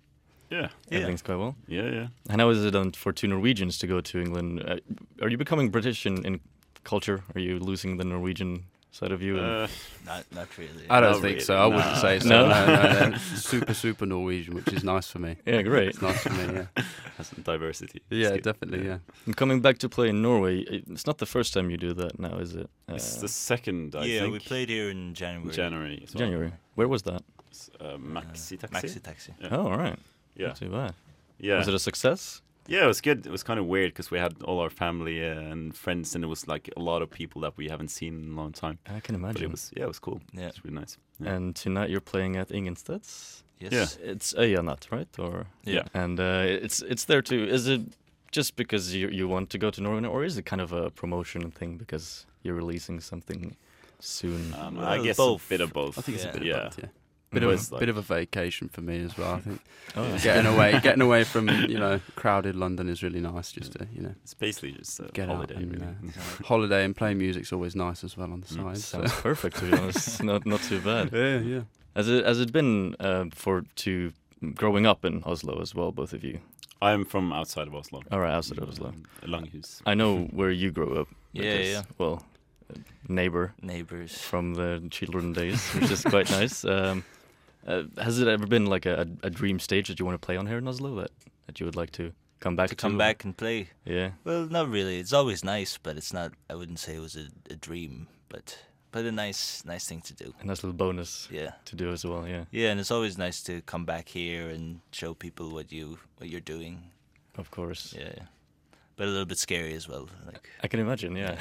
Yeah. 0.51 0.69
Yeah. 0.91 0.99
everything's 0.99 1.23
quite 1.23 1.39
well. 1.39 1.55
Yeah, 1.69 1.91
yeah. 1.99 2.07
And 2.31 2.41
how 2.41 2.51
is 2.51 2.65
it 2.65 2.97
for 2.97 3.13
two 3.13 3.29
Norwegians 3.29 3.79
to 3.79 3.87
go 3.87 4.01
to 4.01 4.21
England? 4.21 4.61
Uh, 4.61 4.77
are 5.23 5.31
you 5.31 5.39
becoming 5.39 5.71
British 5.71 6.07
in, 6.07 6.25
in 6.27 6.41
culture? 6.85 7.19
Are 7.35 7.41
you 7.41 7.59
losing 7.59 7.99
the 7.99 8.05
Norwegian 8.05 8.65
side 8.93 9.11
of 9.13 9.21
you? 9.23 9.39
and- 9.39 9.47
Uh, 9.47 9.69
Not- 10.07 10.25
not 10.33 10.49
really. 10.59 10.85
I 10.91 11.01
don't 11.01 11.13
Not 11.13 11.21
think 11.23 11.35
really, 11.35 11.41
so. 11.41 11.55
I 11.57 11.67
wouldn't 11.67 11.97
say 11.99 12.19
so. 12.21 12.29
No? 12.29 12.49
No, 12.49 12.67
no, 12.67 13.09
no. 13.11 13.17
super, 13.37 13.75
super 13.75 14.07
Norwegian, 14.07 14.55
which 14.55 14.69
is 14.73 14.85
nice 14.85 15.09
for 15.11 15.19
me. 15.19 15.37
Yeah, 15.47 15.63
great. 15.63 15.89
It's 15.89 16.03
nice 16.03 16.23
for 16.23 16.31
me. 16.31 16.45
Yeah. 16.55 16.67
Has 17.19 17.27
some 17.29 17.43
diversity. 17.43 18.03
Yeah, 18.11 18.37
definitely. 18.37 18.87
Yeah. 18.87 18.99
And 19.27 19.37
coming 19.37 19.61
back 19.61 19.79
to 19.79 19.89
play 19.89 20.09
in 20.09 20.23
Norway, 20.23 20.61
it's 20.61 21.07
not 21.07 21.19
the 21.19 21.27
first 21.27 21.53
time 21.55 21.71
you 21.71 21.77
do 21.77 21.93
that 21.95 22.19
now, 22.19 22.39
is 22.39 22.55
it? 22.55 22.69
It's 22.89 23.19
Uh, 23.19 23.23
the 23.23 23.29
second, 23.29 23.95
I 23.97 24.05
yeah, 24.05 24.21
think. 24.21 24.33
we 24.33 24.39
played 24.39 24.69
here 24.69 24.91
in 24.91 25.15
January. 25.15 25.53
January. 25.55 25.99
well. 26.15 26.19
January. 26.23 26.53
Where 26.77 26.89
was 26.89 27.03
that? 27.03 27.23
Uh, 27.81 27.97
Maxi 27.99 28.59
Taxi. 28.59 28.75
Maxi 28.89 29.03
Taxi. 29.03 29.33
Yeah. 29.41 29.49
Oh, 29.53 29.67
all 29.71 29.77
right. 29.79 29.99
Yeah. 30.37 30.49
Not 30.49 30.57
too 30.57 30.71
bad. 30.71 30.95
Yeah. 31.39 31.59
Was 31.59 31.69
it 31.69 31.75
a 31.75 31.79
success? 31.79 32.41
Yeah, 32.69 32.85
it 32.85 32.87
was 32.87 33.01
good. 33.01 33.27
It 33.27 33.31
was 33.33 33.43
kind 33.43 33.59
of 33.61 33.67
weird 33.67 33.91
because 33.93 34.11
we 34.11 34.19
had 34.19 34.35
all 34.45 34.61
our 34.61 34.71
family 34.71 35.23
uh, 35.25 35.53
and 35.53 35.75
friends, 35.75 36.15
and 36.15 36.25
it 36.25 36.29
was 36.29 36.47
like 36.47 36.71
a 36.77 36.81
lot 36.81 37.03
of 37.03 37.11
people 37.11 37.41
that 37.43 37.57
we 37.57 37.69
haven't 37.69 37.89
seen 37.91 38.15
in 38.25 38.33
a 38.33 38.37
long 38.37 38.53
time. 38.53 38.79
I 38.87 39.01
can 39.01 39.15
But 39.15 39.21
imagine. 39.21 39.45
it 39.45 39.51
was 39.51 39.71
yeah, 39.77 39.85
it 39.85 39.89
was 39.89 39.99
cool. 39.99 40.21
Yeah. 40.33 40.49
It's 40.49 40.65
really 40.65 40.77
nice. 40.81 40.99
Yeah. 41.21 41.35
And 41.35 41.57
tonight 41.57 41.91
you're 41.91 42.01
playing 42.13 42.37
at 42.37 42.49
Ingensteds. 42.51 43.43
Yes. 43.61 43.73
It's, 43.73 43.97
yeah. 43.99 44.11
It's 44.13 44.35
Øyanat, 44.35 44.91
right? 44.93 45.19
Or 45.19 45.47
Yeah. 45.65 45.83
And 45.95 46.19
uh, 46.21 46.45
it's 46.65 46.83
it's 46.83 47.05
there 47.07 47.23
too. 47.23 47.45
Is 47.55 47.67
it 47.67 47.81
just 48.31 48.57
because 48.57 48.95
you 48.95 49.09
you 49.09 49.29
want 49.29 49.51
to 49.51 49.59
go 49.59 49.71
to 49.71 49.81
Norway, 49.81 50.09
or 50.09 50.25
is 50.25 50.37
it 50.39 50.45
kind 50.47 50.61
of 50.63 50.73
a 50.73 50.91
promotion 50.91 51.51
thing 51.51 51.79
because 51.79 52.27
you're 52.43 52.57
releasing 52.57 53.01
something 53.01 53.57
soon? 54.01 54.55
Um, 54.55 54.77
Well, 54.77 54.87
I 55.01 55.03
guess 55.03 55.17
both. 55.17 55.47
a 55.47 55.49
bit 55.49 55.61
of 55.61 55.73
both. 55.73 55.99
I 55.99 56.03
think 56.03 56.17
it's 56.19 56.25
a 56.27 56.33
bit 56.39 56.43
yeah. 56.47 56.57
of 56.57 56.77
both. 56.77 56.79
Yeah. 56.79 56.91
Bit 57.33 57.43
It 57.43 57.47
of 57.47 57.51
a, 57.71 57.75
like- 57.75 57.81
bit 57.81 57.89
of 57.89 57.97
a 57.97 58.03
vacation 58.03 58.69
for 58.69 58.83
me 58.83 59.03
as 59.05 59.17
well. 59.17 59.35
I 59.35 59.41
think 59.41 59.61
Oh, 59.97 60.19
getting 60.23 60.47
away, 60.47 60.79
getting 60.83 61.03
away 61.03 61.25
from 61.25 61.49
you 61.49 61.79
know 61.79 62.01
crowded 62.15 62.55
London 62.57 62.89
is 62.89 63.03
really 63.03 63.21
nice. 63.21 63.53
Just 63.53 63.73
to 63.73 63.87
you 63.93 64.03
know 64.03 64.15
It's 64.23 64.35
basically 64.35 64.73
just 64.73 65.01
a 65.01 65.05
get 65.13 65.29
holiday. 65.29 65.55
out 65.57 65.63
and 65.63 65.73
really. 65.73 65.87
uh, 65.87 66.45
holiday 66.45 66.85
and 66.85 66.95
play 66.95 67.15
music's 67.15 67.53
always 67.53 67.75
nice 67.75 68.05
as 68.05 68.17
well 68.17 68.33
on 68.33 68.41
the 68.43 68.47
Mm, 68.49 68.77
side. 68.77 69.09
so- 69.09 69.23
perfect 69.23 69.57
to 69.59 69.71
be 69.71 69.77
honest. 69.77 70.23
not 70.23 70.45
not 70.47 70.61
too 70.63 70.81
bad. 70.81 71.11
Yeah, 71.13 71.39
yeah. 71.39 71.61
Has 71.97 72.09
it 72.09 72.25
has 72.25 72.39
it 72.41 72.53
been 72.53 72.95
uh, 73.01 73.25
for 73.35 73.65
to 73.85 74.13
growing 74.55 74.87
up 74.87 75.05
in 75.05 75.23
Oslo 75.25 75.61
as 75.61 75.75
well, 75.75 75.91
both 75.93 76.13
of 76.13 76.23
you? 76.25 76.39
I'm 76.81 77.05
from 77.05 77.33
outside 77.33 77.69
of 77.69 77.75
Oslo. 77.75 78.03
All 78.11 78.19
right, 78.21 78.35
outside 78.35 78.59
of 78.59 78.69
Oslo. 78.69 78.93
Langhus. 79.23 79.81
I 79.87 79.95
know 79.95 80.25
where 80.33 80.51
you 80.51 80.71
grew 80.73 81.01
up. 81.01 81.09
Yeah, 81.33 81.43
because, 81.57 81.69
yeah. 81.69 81.83
Well, 81.99 82.23
neighbor 83.09 83.53
Neighbors. 83.63 84.19
from 84.21 84.55
the 84.55 84.83
children 84.91 85.33
days, 85.33 85.61
which 85.75 85.91
is 85.91 86.03
quite 86.03 86.31
nice. 86.31 86.65
Um, 86.65 87.05
uh, 87.67 87.83
has 87.99 88.19
it 88.21 88.29
ever 88.29 88.47
been 88.47 88.67
like 88.67 88.87
a, 88.87 89.07
a 89.23 89.31
dream 89.31 89.59
stage 89.59 89.89
that 89.89 89.99
you 89.99 90.07
want 90.07 90.21
to 90.21 90.25
play 90.27 90.37
on 90.37 90.47
here 90.47 90.59
in 90.59 90.67
Oslo 90.69 90.95
that, 90.97 91.11
that 91.47 91.61
you 91.61 91.67
would 91.67 91.77
like 91.77 91.93
to 91.93 92.13
come 92.41 92.57
back 92.57 92.69
to 92.71 92.75
to? 92.75 92.81
come 92.83 92.99
back 92.99 93.25
and 93.25 93.37
play. 93.37 93.69
Yeah. 93.85 94.11
Well, 94.25 94.47
not 94.47 94.69
really. 94.69 94.99
It's 94.99 95.13
always 95.13 95.45
nice, 95.45 95.79
but 95.79 95.97
it's 95.97 96.13
not. 96.13 96.33
I 96.51 96.55
wouldn't 96.55 96.79
say 96.79 96.97
it 96.97 97.01
was 97.01 97.17
a, 97.17 97.29
a 97.53 97.57
dream, 97.57 98.09
but 98.29 98.59
but 98.91 99.05
a 99.05 99.13
nice 99.13 99.65
nice 99.65 99.87
thing 99.87 100.01
to 100.03 100.15
do. 100.15 100.35
A 100.41 100.45
nice 100.47 100.63
little 100.63 100.77
bonus 100.77 101.29
Yeah. 101.31 101.53
to 101.67 101.77
do 101.77 101.93
as 101.93 102.05
well. 102.05 102.27
Yeah. 102.27 102.45
Yeah, 102.51 102.71
and 102.71 102.81
it's 102.81 102.91
always 102.91 103.17
nice 103.17 103.43
to 103.45 103.61
come 103.63 103.85
back 103.85 104.09
here 104.09 104.49
and 104.51 104.81
show 104.93 105.15
people 105.15 105.51
what 105.51 105.71
you 105.73 105.99
what 106.19 106.29
you're 106.29 106.41
doing. 106.41 106.91
Of 107.39 107.51
course. 107.51 107.95
Yeah. 107.99 108.27
But 108.97 109.07
a 109.09 109.11
little 109.11 109.25
bit 109.27 109.39
scary 109.39 109.75
as 109.75 109.89
well. 109.89 110.09
Like 110.27 110.49
I 110.63 110.69
can 110.69 110.81
imagine. 110.81 111.17
Yeah. 111.17 111.39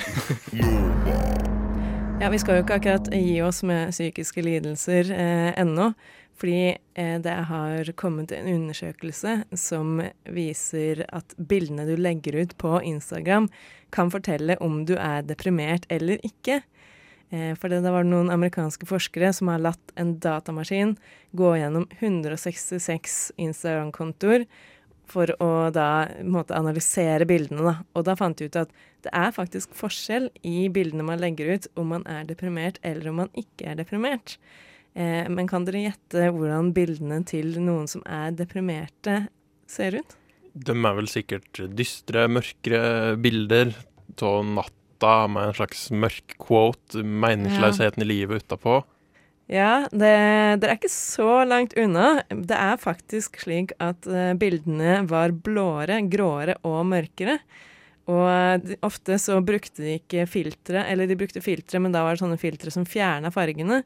Ja, 2.21 2.29
Vi 2.29 2.37
skal 2.37 2.59
jo 2.59 2.61
ikke 2.61 2.75
akkurat 2.77 3.07
gi 3.17 3.39
oss 3.41 3.63
med 3.65 3.89
psykiske 3.89 4.43
lidelser 4.45 5.07
eh, 5.09 5.47
ennå. 5.57 5.87
Fordi 6.37 6.75
eh, 6.93 7.15
det 7.17 7.33
har 7.49 7.87
kommet 7.97 8.29
en 8.35 8.45
undersøkelse 8.45 9.39
som 9.57 10.03
viser 10.29 11.01
at 11.09 11.33
bildene 11.37 11.87
du 11.89 11.95
legger 11.97 12.37
ut 12.43 12.53
på 12.61 12.75
Instagram, 12.85 13.47
kan 13.89 14.13
fortelle 14.13 14.59
om 14.61 14.83
du 14.85 14.93
er 15.01 15.25
deprimert 15.25 15.89
eller 15.89 16.21
ikke. 16.21 16.59
Eh, 17.33 17.55
for 17.57 17.73
det, 17.73 17.81
var 17.89 18.05
noen 18.05 18.29
amerikanske 18.29 18.85
forskere 18.85 19.33
som 19.33 19.49
har 19.49 19.65
latt 19.65 19.97
en 19.97 20.19
datamaskin 20.21 20.99
gå 21.33 21.55
gjennom 21.57 21.89
166 22.03 23.31
Instagram-kontoer 23.41 24.45
for 25.11 25.33
å 25.43 25.51
da 25.75 26.07
måte, 26.23 26.55
analysere 26.57 27.27
bildene. 27.29 27.63
Da. 27.67 27.75
Og 27.97 28.07
da 28.07 28.15
fant 28.19 28.39
de 28.39 28.47
ut 28.47 28.59
at 28.63 28.71
det 29.05 29.11
er 29.17 29.33
faktisk 29.35 29.73
forskjell 29.77 30.29
i 30.47 30.67
bildene 30.73 31.05
man 31.07 31.21
legger 31.21 31.55
ut, 31.55 31.69
om 31.79 31.93
man 31.95 32.05
er 32.09 32.25
deprimert 32.29 32.79
eller 32.85 33.11
om 33.11 33.23
man 33.23 33.31
ikke 33.37 33.71
er 33.71 33.79
deprimert. 33.81 34.37
Eh, 34.93 35.27
men 35.31 35.47
kan 35.49 35.65
dere 35.67 35.85
gjette 35.85 36.31
hvordan 36.35 36.73
bildene 36.75 37.21
til 37.27 37.55
noen 37.63 37.87
som 37.91 38.03
er 38.07 38.33
deprimerte, 38.35 39.25
ser 39.71 40.01
ut? 40.01 40.17
De 40.51 40.75
er 40.75 40.95
vel 40.97 41.07
sikkert 41.07 41.61
dystre, 41.77 42.27
mørkere 42.27 43.15
bilder 43.21 43.71
av 44.21 44.41
natta 44.45 45.13
med 45.31 45.47
en 45.47 45.55
slags 45.55 45.85
mørk 45.95 46.35
quote, 46.41 46.99
meningsløsheten 47.01 48.03
i 48.03 48.09
livet 48.09 48.43
utapå. 48.43 48.81
Ja, 49.51 49.83
det, 49.91 50.11
dere 50.63 50.71
er 50.71 50.77
ikke 50.77 50.93
så 50.93 51.41
langt 51.43 51.73
unna. 51.79 52.21
Det 52.31 52.55
er 52.55 52.77
faktisk 52.79 53.41
slik 53.41 53.73
at 53.83 54.07
eh, 54.07 54.31
bildene 54.39 55.01
var 55.09 55.33
blåere, 55.35 55.97
gråere 56.07 56.55
og 56.67 56.85
mørkere. 56.87 57.35
Og 58.07 58.23
eh, 58.31 58.53
de, 58.63 58.77
ofte 58.87 59.17
så 59.19 59.41
brukte 59.43 59.83
de 59.83 59.97
ikke 59.99 60.23
filtre, 60.31 60.85
eller 60.87 61.09
de 61.09 61.17
brukte 61.19 61.43
filtre, 61.43 61.81
men 61.83 61.91
da 61.91 62.05
var 62.05 62.15
det 62.15 62.21
sånne 62.23 62.39
filtre 62.39 62.71
som 62.71 62.87
fjerna 62.87 63.31
fargene. 63.35 63.81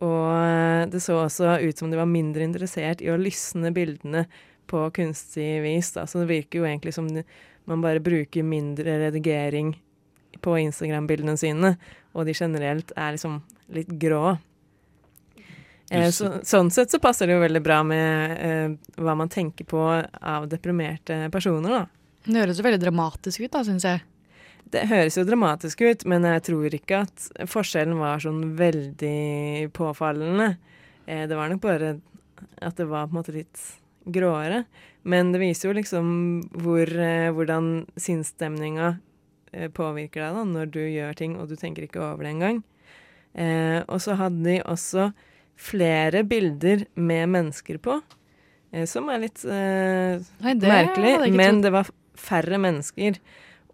Og 0.00 0.30
eh, 0.32 0.86
det 0.94 1.02
så 1.04 1.18
også 1.26 1.58
ut 1.60 1.82
som 1.82 1.92
de 1.92 2.00
var 2.00 2.08
mindre 2.08 2.46
interessert 2.48 3.04
i 3.04 3.10
å 3.12 3.18
lysne 3.20 3.68
bildene 3.76 4.24
på 4.72 4.86
kunstig 4.96 5.58
vis. 5.66 5.90
Da. 5.92 6.06
Så 6.08 6.22
det 6.22 6.30
virker 6.30 6.62
jo 6.62 6.70
egentlig 6.70 6.94
som 6.96 7.10
de, 7.12 7.26
man 7.68 7.84
bare 7.84 8.00
bruker 8.00 8.48
mindre 8.48 8.96
redigering 9.04 9.74
på 10.40 10.56
Instagram-bildene 10.62 11.36
sine, 11.36 11.74
og 12.16 12.24
de 12.24 12.32
generelt 12.32 12.96
er 12.96 13.12
liksom 13.12 13.42
litt 13.76 13.92
grå. 14.00 14.38
Eh, 15.92 16.08
så, 16.14 16.30
sånn 16.46 16.70
sett 16.72 16.94
så 16.94 17.00
passer 17.02 17.28
det 17.28 17.36
jo 17.36 17.42
veldig 17.42 17.62
bra 17.64 17.82
med 17.84 18.36
eh, 18.38 18.94
hva 19.02 19.16
man 19.18 19.30
tenker 19.32 19.68
på 19.68 19.82
av 19.84 20.48
deprimerte 20.48 21.26
personer, 21.34 21.82
da. 21.82 21.82
Det 22.24 22.38
høres 22.38 22.60
jo 22.60 22.64
veldig 22.64 22.80
dramatisk 22.84 23.42
ut, 23.44 23.52
da, 23.52 23.64
syns 23.66 23.86
jeg. 23.88 24.04
Det 24.72 24.86
høres 24.88 25.18
jo 25.18 25.26
dramatisk 25.28 25.82
ut, 25.84 26.06
men 26.08 26.24
jeg 26.24 26.44
tror 26.48 26.76
ikke 26.78 27.02
at 27.04 27.26
forskjellen 27.50 27.98
var 28.00 28.22
sånn 28.24 28.54
veldig 28.56 29.68
påfallende. 29.76 30.54
Eh, 31.04 31.26
det 31.28 31.36
var 31.36 31.52
nok 31.52 31.62
bare 31.66 31.96
at 32.62 32.78
det 32.78 32.88
var 32.88 33.08
på 33.08 33.12
en 33.12 33.20
måte 33.20 33.34
litt 33.36 33.60
gråere. 34.04 34.64
Men 35.02 35.32
det 35.34 35.42
viser 35.42 35.68
jo 35.70 35.76
liksom 35.76 36.06
hvor, 36.62 36.86
eh, 36.86 37.30
hvordan 37.34 37.88
sinnsstemninga 38.00 38.94
eh, 39.52 39.68
påvirker 39.68 40.22
deg 40.22 40.38
da, 40.38 40.44
når 40.46 40.72
du 40.72 40.80
gjør 40.86 41.18
ting 41.18 41.36
og 41.36 41.50
du 41.50 41.56
tenker 41.58 41.86
ikke 41.86 42.02
over 42.02 42.24
det 42.24 42.34
engang. 42.36 42.62
Eh, 43.34 43.82
og 43.88 43.98
så 44.04 44.16
hadde 44.20 44.44
de 44.46 44.60
også 44.62 45.10
flere 45.56 46.24
bilder 46.26 46.86
med 46.96 47.28
mennesker 47.28 47.78
på, 47.82 48.00
eh, 48.72 48.84
som 48.90 49.08
er 49.12 49.18
litt 49.26 49.44
eh, 49.44 50.18
Nei, 50.42 50.54
det 50.58 50.68
merkelig. 50.68 51.32
Men 51.36 51.60
det 51.62 51.72
var 51.74 51.90
færre 52.18 52.58
mennesker, 52.58 53.18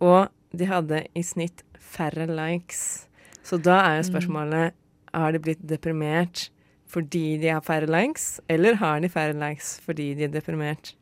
og 0.00 0.28
de 0.56 0.64
hadde 0.70 1.02
i 1.18 1.22
snitt 1.22 1.62
færre 1.78 2.26
likes. 2.28 3.06
Så 3.42 3.56
da 3.62 3.78
er 3.86 3.96
jo 4.02 4.08
Mm. 4.08 4.12
spørsmålet 4.12 4.72
har 5.14 5.32
de 5.32 5.38
blitt 5.40 5.66
deprimert 5.66 6.50
fordi 6.88 7.38
de 7.40 7.48
har 7.48 7.60
færre 7.60 7.86
likes, 7.86 8.40
eller 8.48 8.74
har 8.76 9.00
de 9.00 9.08
færre 9.08 9.34
likes 9.36 9.78
fordi 9.84 10.14
de 10.14 10.24
er 10.24 10.28
deprimert? 10.32 10.94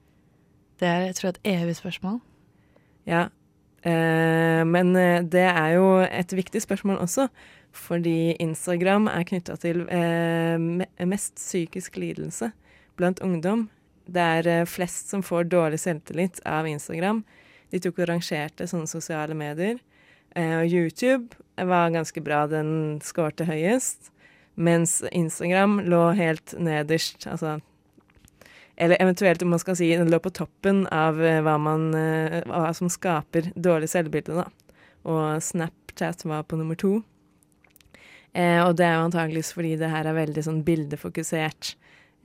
Det 0.81 0.87
er 0.89 1.07
jeg 1.07 1.15
tror 1.15 1.29
et 1.31 1.39
evig 1.45 1.77
spørsmål. 1.77 2.21
Ja, 3.07 3.29
eh, 3.85 4.65
men 4.67 4.97
eh, 4.97 5.23
det 5.23 5.45
er 5.47 5.69
jo 5.77 6.01
et 6.03 6.33
viktig 6.35 6.61
spørsmål 6.62 6.99
også, 6.99 7.29
fordi 7.77 8.35
Instagram 8.43 9.11
er 9.12 9.27
knytta 9.29 9.57
til 9.61 9.85
eh, 9.93 10.59
mest 11.07 11.37
psykisk 11.39 11.99
lidelse 12.01 12.51
blant 12.97 13.21
ungdom 13.25 13.69
det 14.07 14.23
er 14.23 14.49
eh, 14.51 14.69
flest 14.69 15.11
som 15.11 15.23
får 15.25 15.49
dårlig 15.51 15.81
selvtillit 15.83 16.41
av 16.47 16.67
Instagram. 16.71 17.23
De 17.75 17.81
tok 17.83 17.99
og 18.03 18.11
rangerte 18.12 18.69
sånne 18.71 18.91
sosiale 18.91 19.35
medier. 19.39 19.81
Eh, 20.37 20.55
og 20.61 20.71
YouTube 20.71 21.35
var 21.57 21.95
ganske 21.95 22.23
bra, 22.23 22.45
den 22.51 23.01
skårte 23.05 23.49
høyest. 23.49 24.12
Mens 24.57 25.03
Instagram 25.12 25.81
lå 25.85 26.11
helt 26.17 26.55
nederst, 26.59 27.27
altså 27.29 27.59
Eller 28.79 28.97
eventuelt, 29.01 29.43
om 29.43 29.49
man 29.49 29.59
skal 29.59 29.77
si, 29.77 29.87
den 29.97 30.11
lå 30.12 30.19
på 30.21 30.31
toppen 30.37 30.83
av 30.93 31.17
eh, 31.25 31.41
hva, 31.41 31.57
man, 31.57 31.95
eh, 31.97 32.43
hva 32.45 32.75
som 32.77 32.91
skaper 32.93 33.49
dårlig 33.57 33.89
selvbilde, 33.89 34.37
da. 34.37 34.75
Og 35.09 35.41
Snapchat 35.41 36.27
var 36.29 36.43
på 36.45 36.59
nummer 36.61 36.77
to. 36.77 36.99
Eh, 38.37 38.61
og 38.61 38.77
det 38.77 38.85
er 38.85 38.99
jo 38.99 39.07
antageligvis 39.07 39.55
fordi 39.57 39.75
det 39.81 39.90
her 39.92 40.09
er 40.09 40.18
veldig 40.18 40.44
sånn 40.44 40.61
bildefokusert 40.66 41.72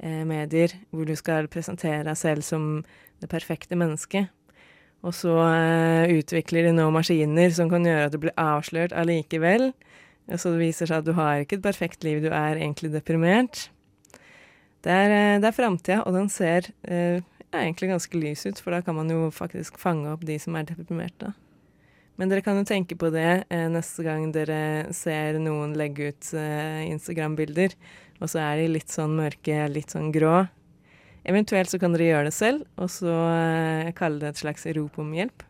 eh, 0.04 0.21
medier, 0.28 0.76
hvor 0.91 1.08
du 1.08 1.15
skal 1.15 1.47
presentere 1.52 2.04
deg 2.10 2.19
selv 2.19 2.45
som 2.45 2.69
det 3.24 3.32
perfekte 3.32 3.78
mennesket. 3.80 4.32
Og 5.02 5.15
så 5.17 5.34
eh, 5.47 6.12
utvikler 6.19 6.67
de 6.67 6.76
nå 6.78 6.89
maskiner 6.93 7.54
som 7.56 7.71
kan 7.71 7.86
gjøre 7.88 8.10
at 8.10 8.13
du 8.13 8.19
blir 8.21 8.38
avslørt 8.39 8.93
allikevel. 8.93 9.71
Så 10.38 10.54
det 10.54 10.62
viser 10.62 10.89
seg 10.89 11.02
at 11.02 11.08
du 11.08 11.15
har 11.17 11.41
ikke 11.41 11.58
et 11.58 11.65
perfekt 11.65 12.06
liv, 12.06 12.21
du 12.24 12.30
er 12.30 12.60
egentlig 12.60 12.91
deprimert. 12.93 13.69
Det 14.86 14.93
er, 14.93 15.13
eh, 15.13 15.39
det 15.41 15.50
er 15.50 15.58
framtida, 15.58 16.02
og 16.06 16.15
den 16.17 16.30
ser 16.30 16.69
eh, 16.86 17.21
egentlig 17.52 17.91
ganske 17.91 18.17
lys 18.17 18.45
ut, 18.45 18.62
for 18.62 18.74
da 18.74 18.82
kan 18.86 18.97
man 18.97 19.10
jo 19.12 19.30
faktisk 19.34 19.80
fange 19.82 20.10
opp 20.13 20.26
de 20.26 20.38
som 20.41 20.56
er 20.58 20.69
deprimerte. 20.69 21.34
Men 22.19 22.32
dere 22.32 22.43
kan 22.45 22.60
jo 22.60 22.67
tenke 22.67 22.97
på 23.00 23.10
det 23.13 23.43
eh, 23.50 23.67
neste 23.71 24.04
gang 24.06 24.28
dere 24.36 24.91
ser 24.95 25.39
noen 25.41 25.76
legge 25.80 26.12
ut 26.12 26.32
eh, 26.38 26.84
Instagram-bilder, 26.89 27.76
og 28.21 28.30
så 28.30 28.41
er 28.43 28.62
de 28.62 28.74
litt 28.76 28.91
sånn 28.93 29.15
mørke, 29.17 29.63
litt 29.71 29.93
sånn 29.95 30.12
grå. 30.13 30.43
Eventuelt 31.21 31.69
så 31.71 31.78
kan 31.82 31.93
dere 31.93 32.10
gjøre 32.10 32.30
det 32.30 32.36
selv, 32.36 32.65
og 32.82 32.89
så 32.91 33.13
eh, 33.32 33.93
kalle 33.97 34.21
det 34.21 34.34
et 34.34 34.43
slags 34.43 34.67
rop 34.78 35.00
om 35.02 35.13
hjelp. 35.15 35.45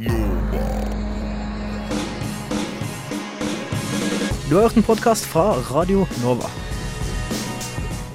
Du 4.51 4.57
har 4.57 4.67
hørt 4.67 4.75
en 4.75 4.83
podkast 4.83 5.27
fra 5.31 5.53
Radio 5.71 6.03
Nova. 6.19 6.51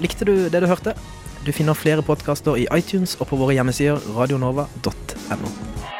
Likte 0.05 0.29
du 0.29 0.35
det 0.53 0.61
du 0.61 0.69
hørte? 0.69 0.93
Du 1.47 1.53
finner 1.57 1.79
flere 1.79 2.05
podkaster 2.05 2.59
i 2.61 2.69
iTunes 2.77 3.17
og 3.21 3.31
på 3.31 3.41
våre 3.41 3.57
hjemmesider 3.57 4.03
radionova.no. 4.19 5.96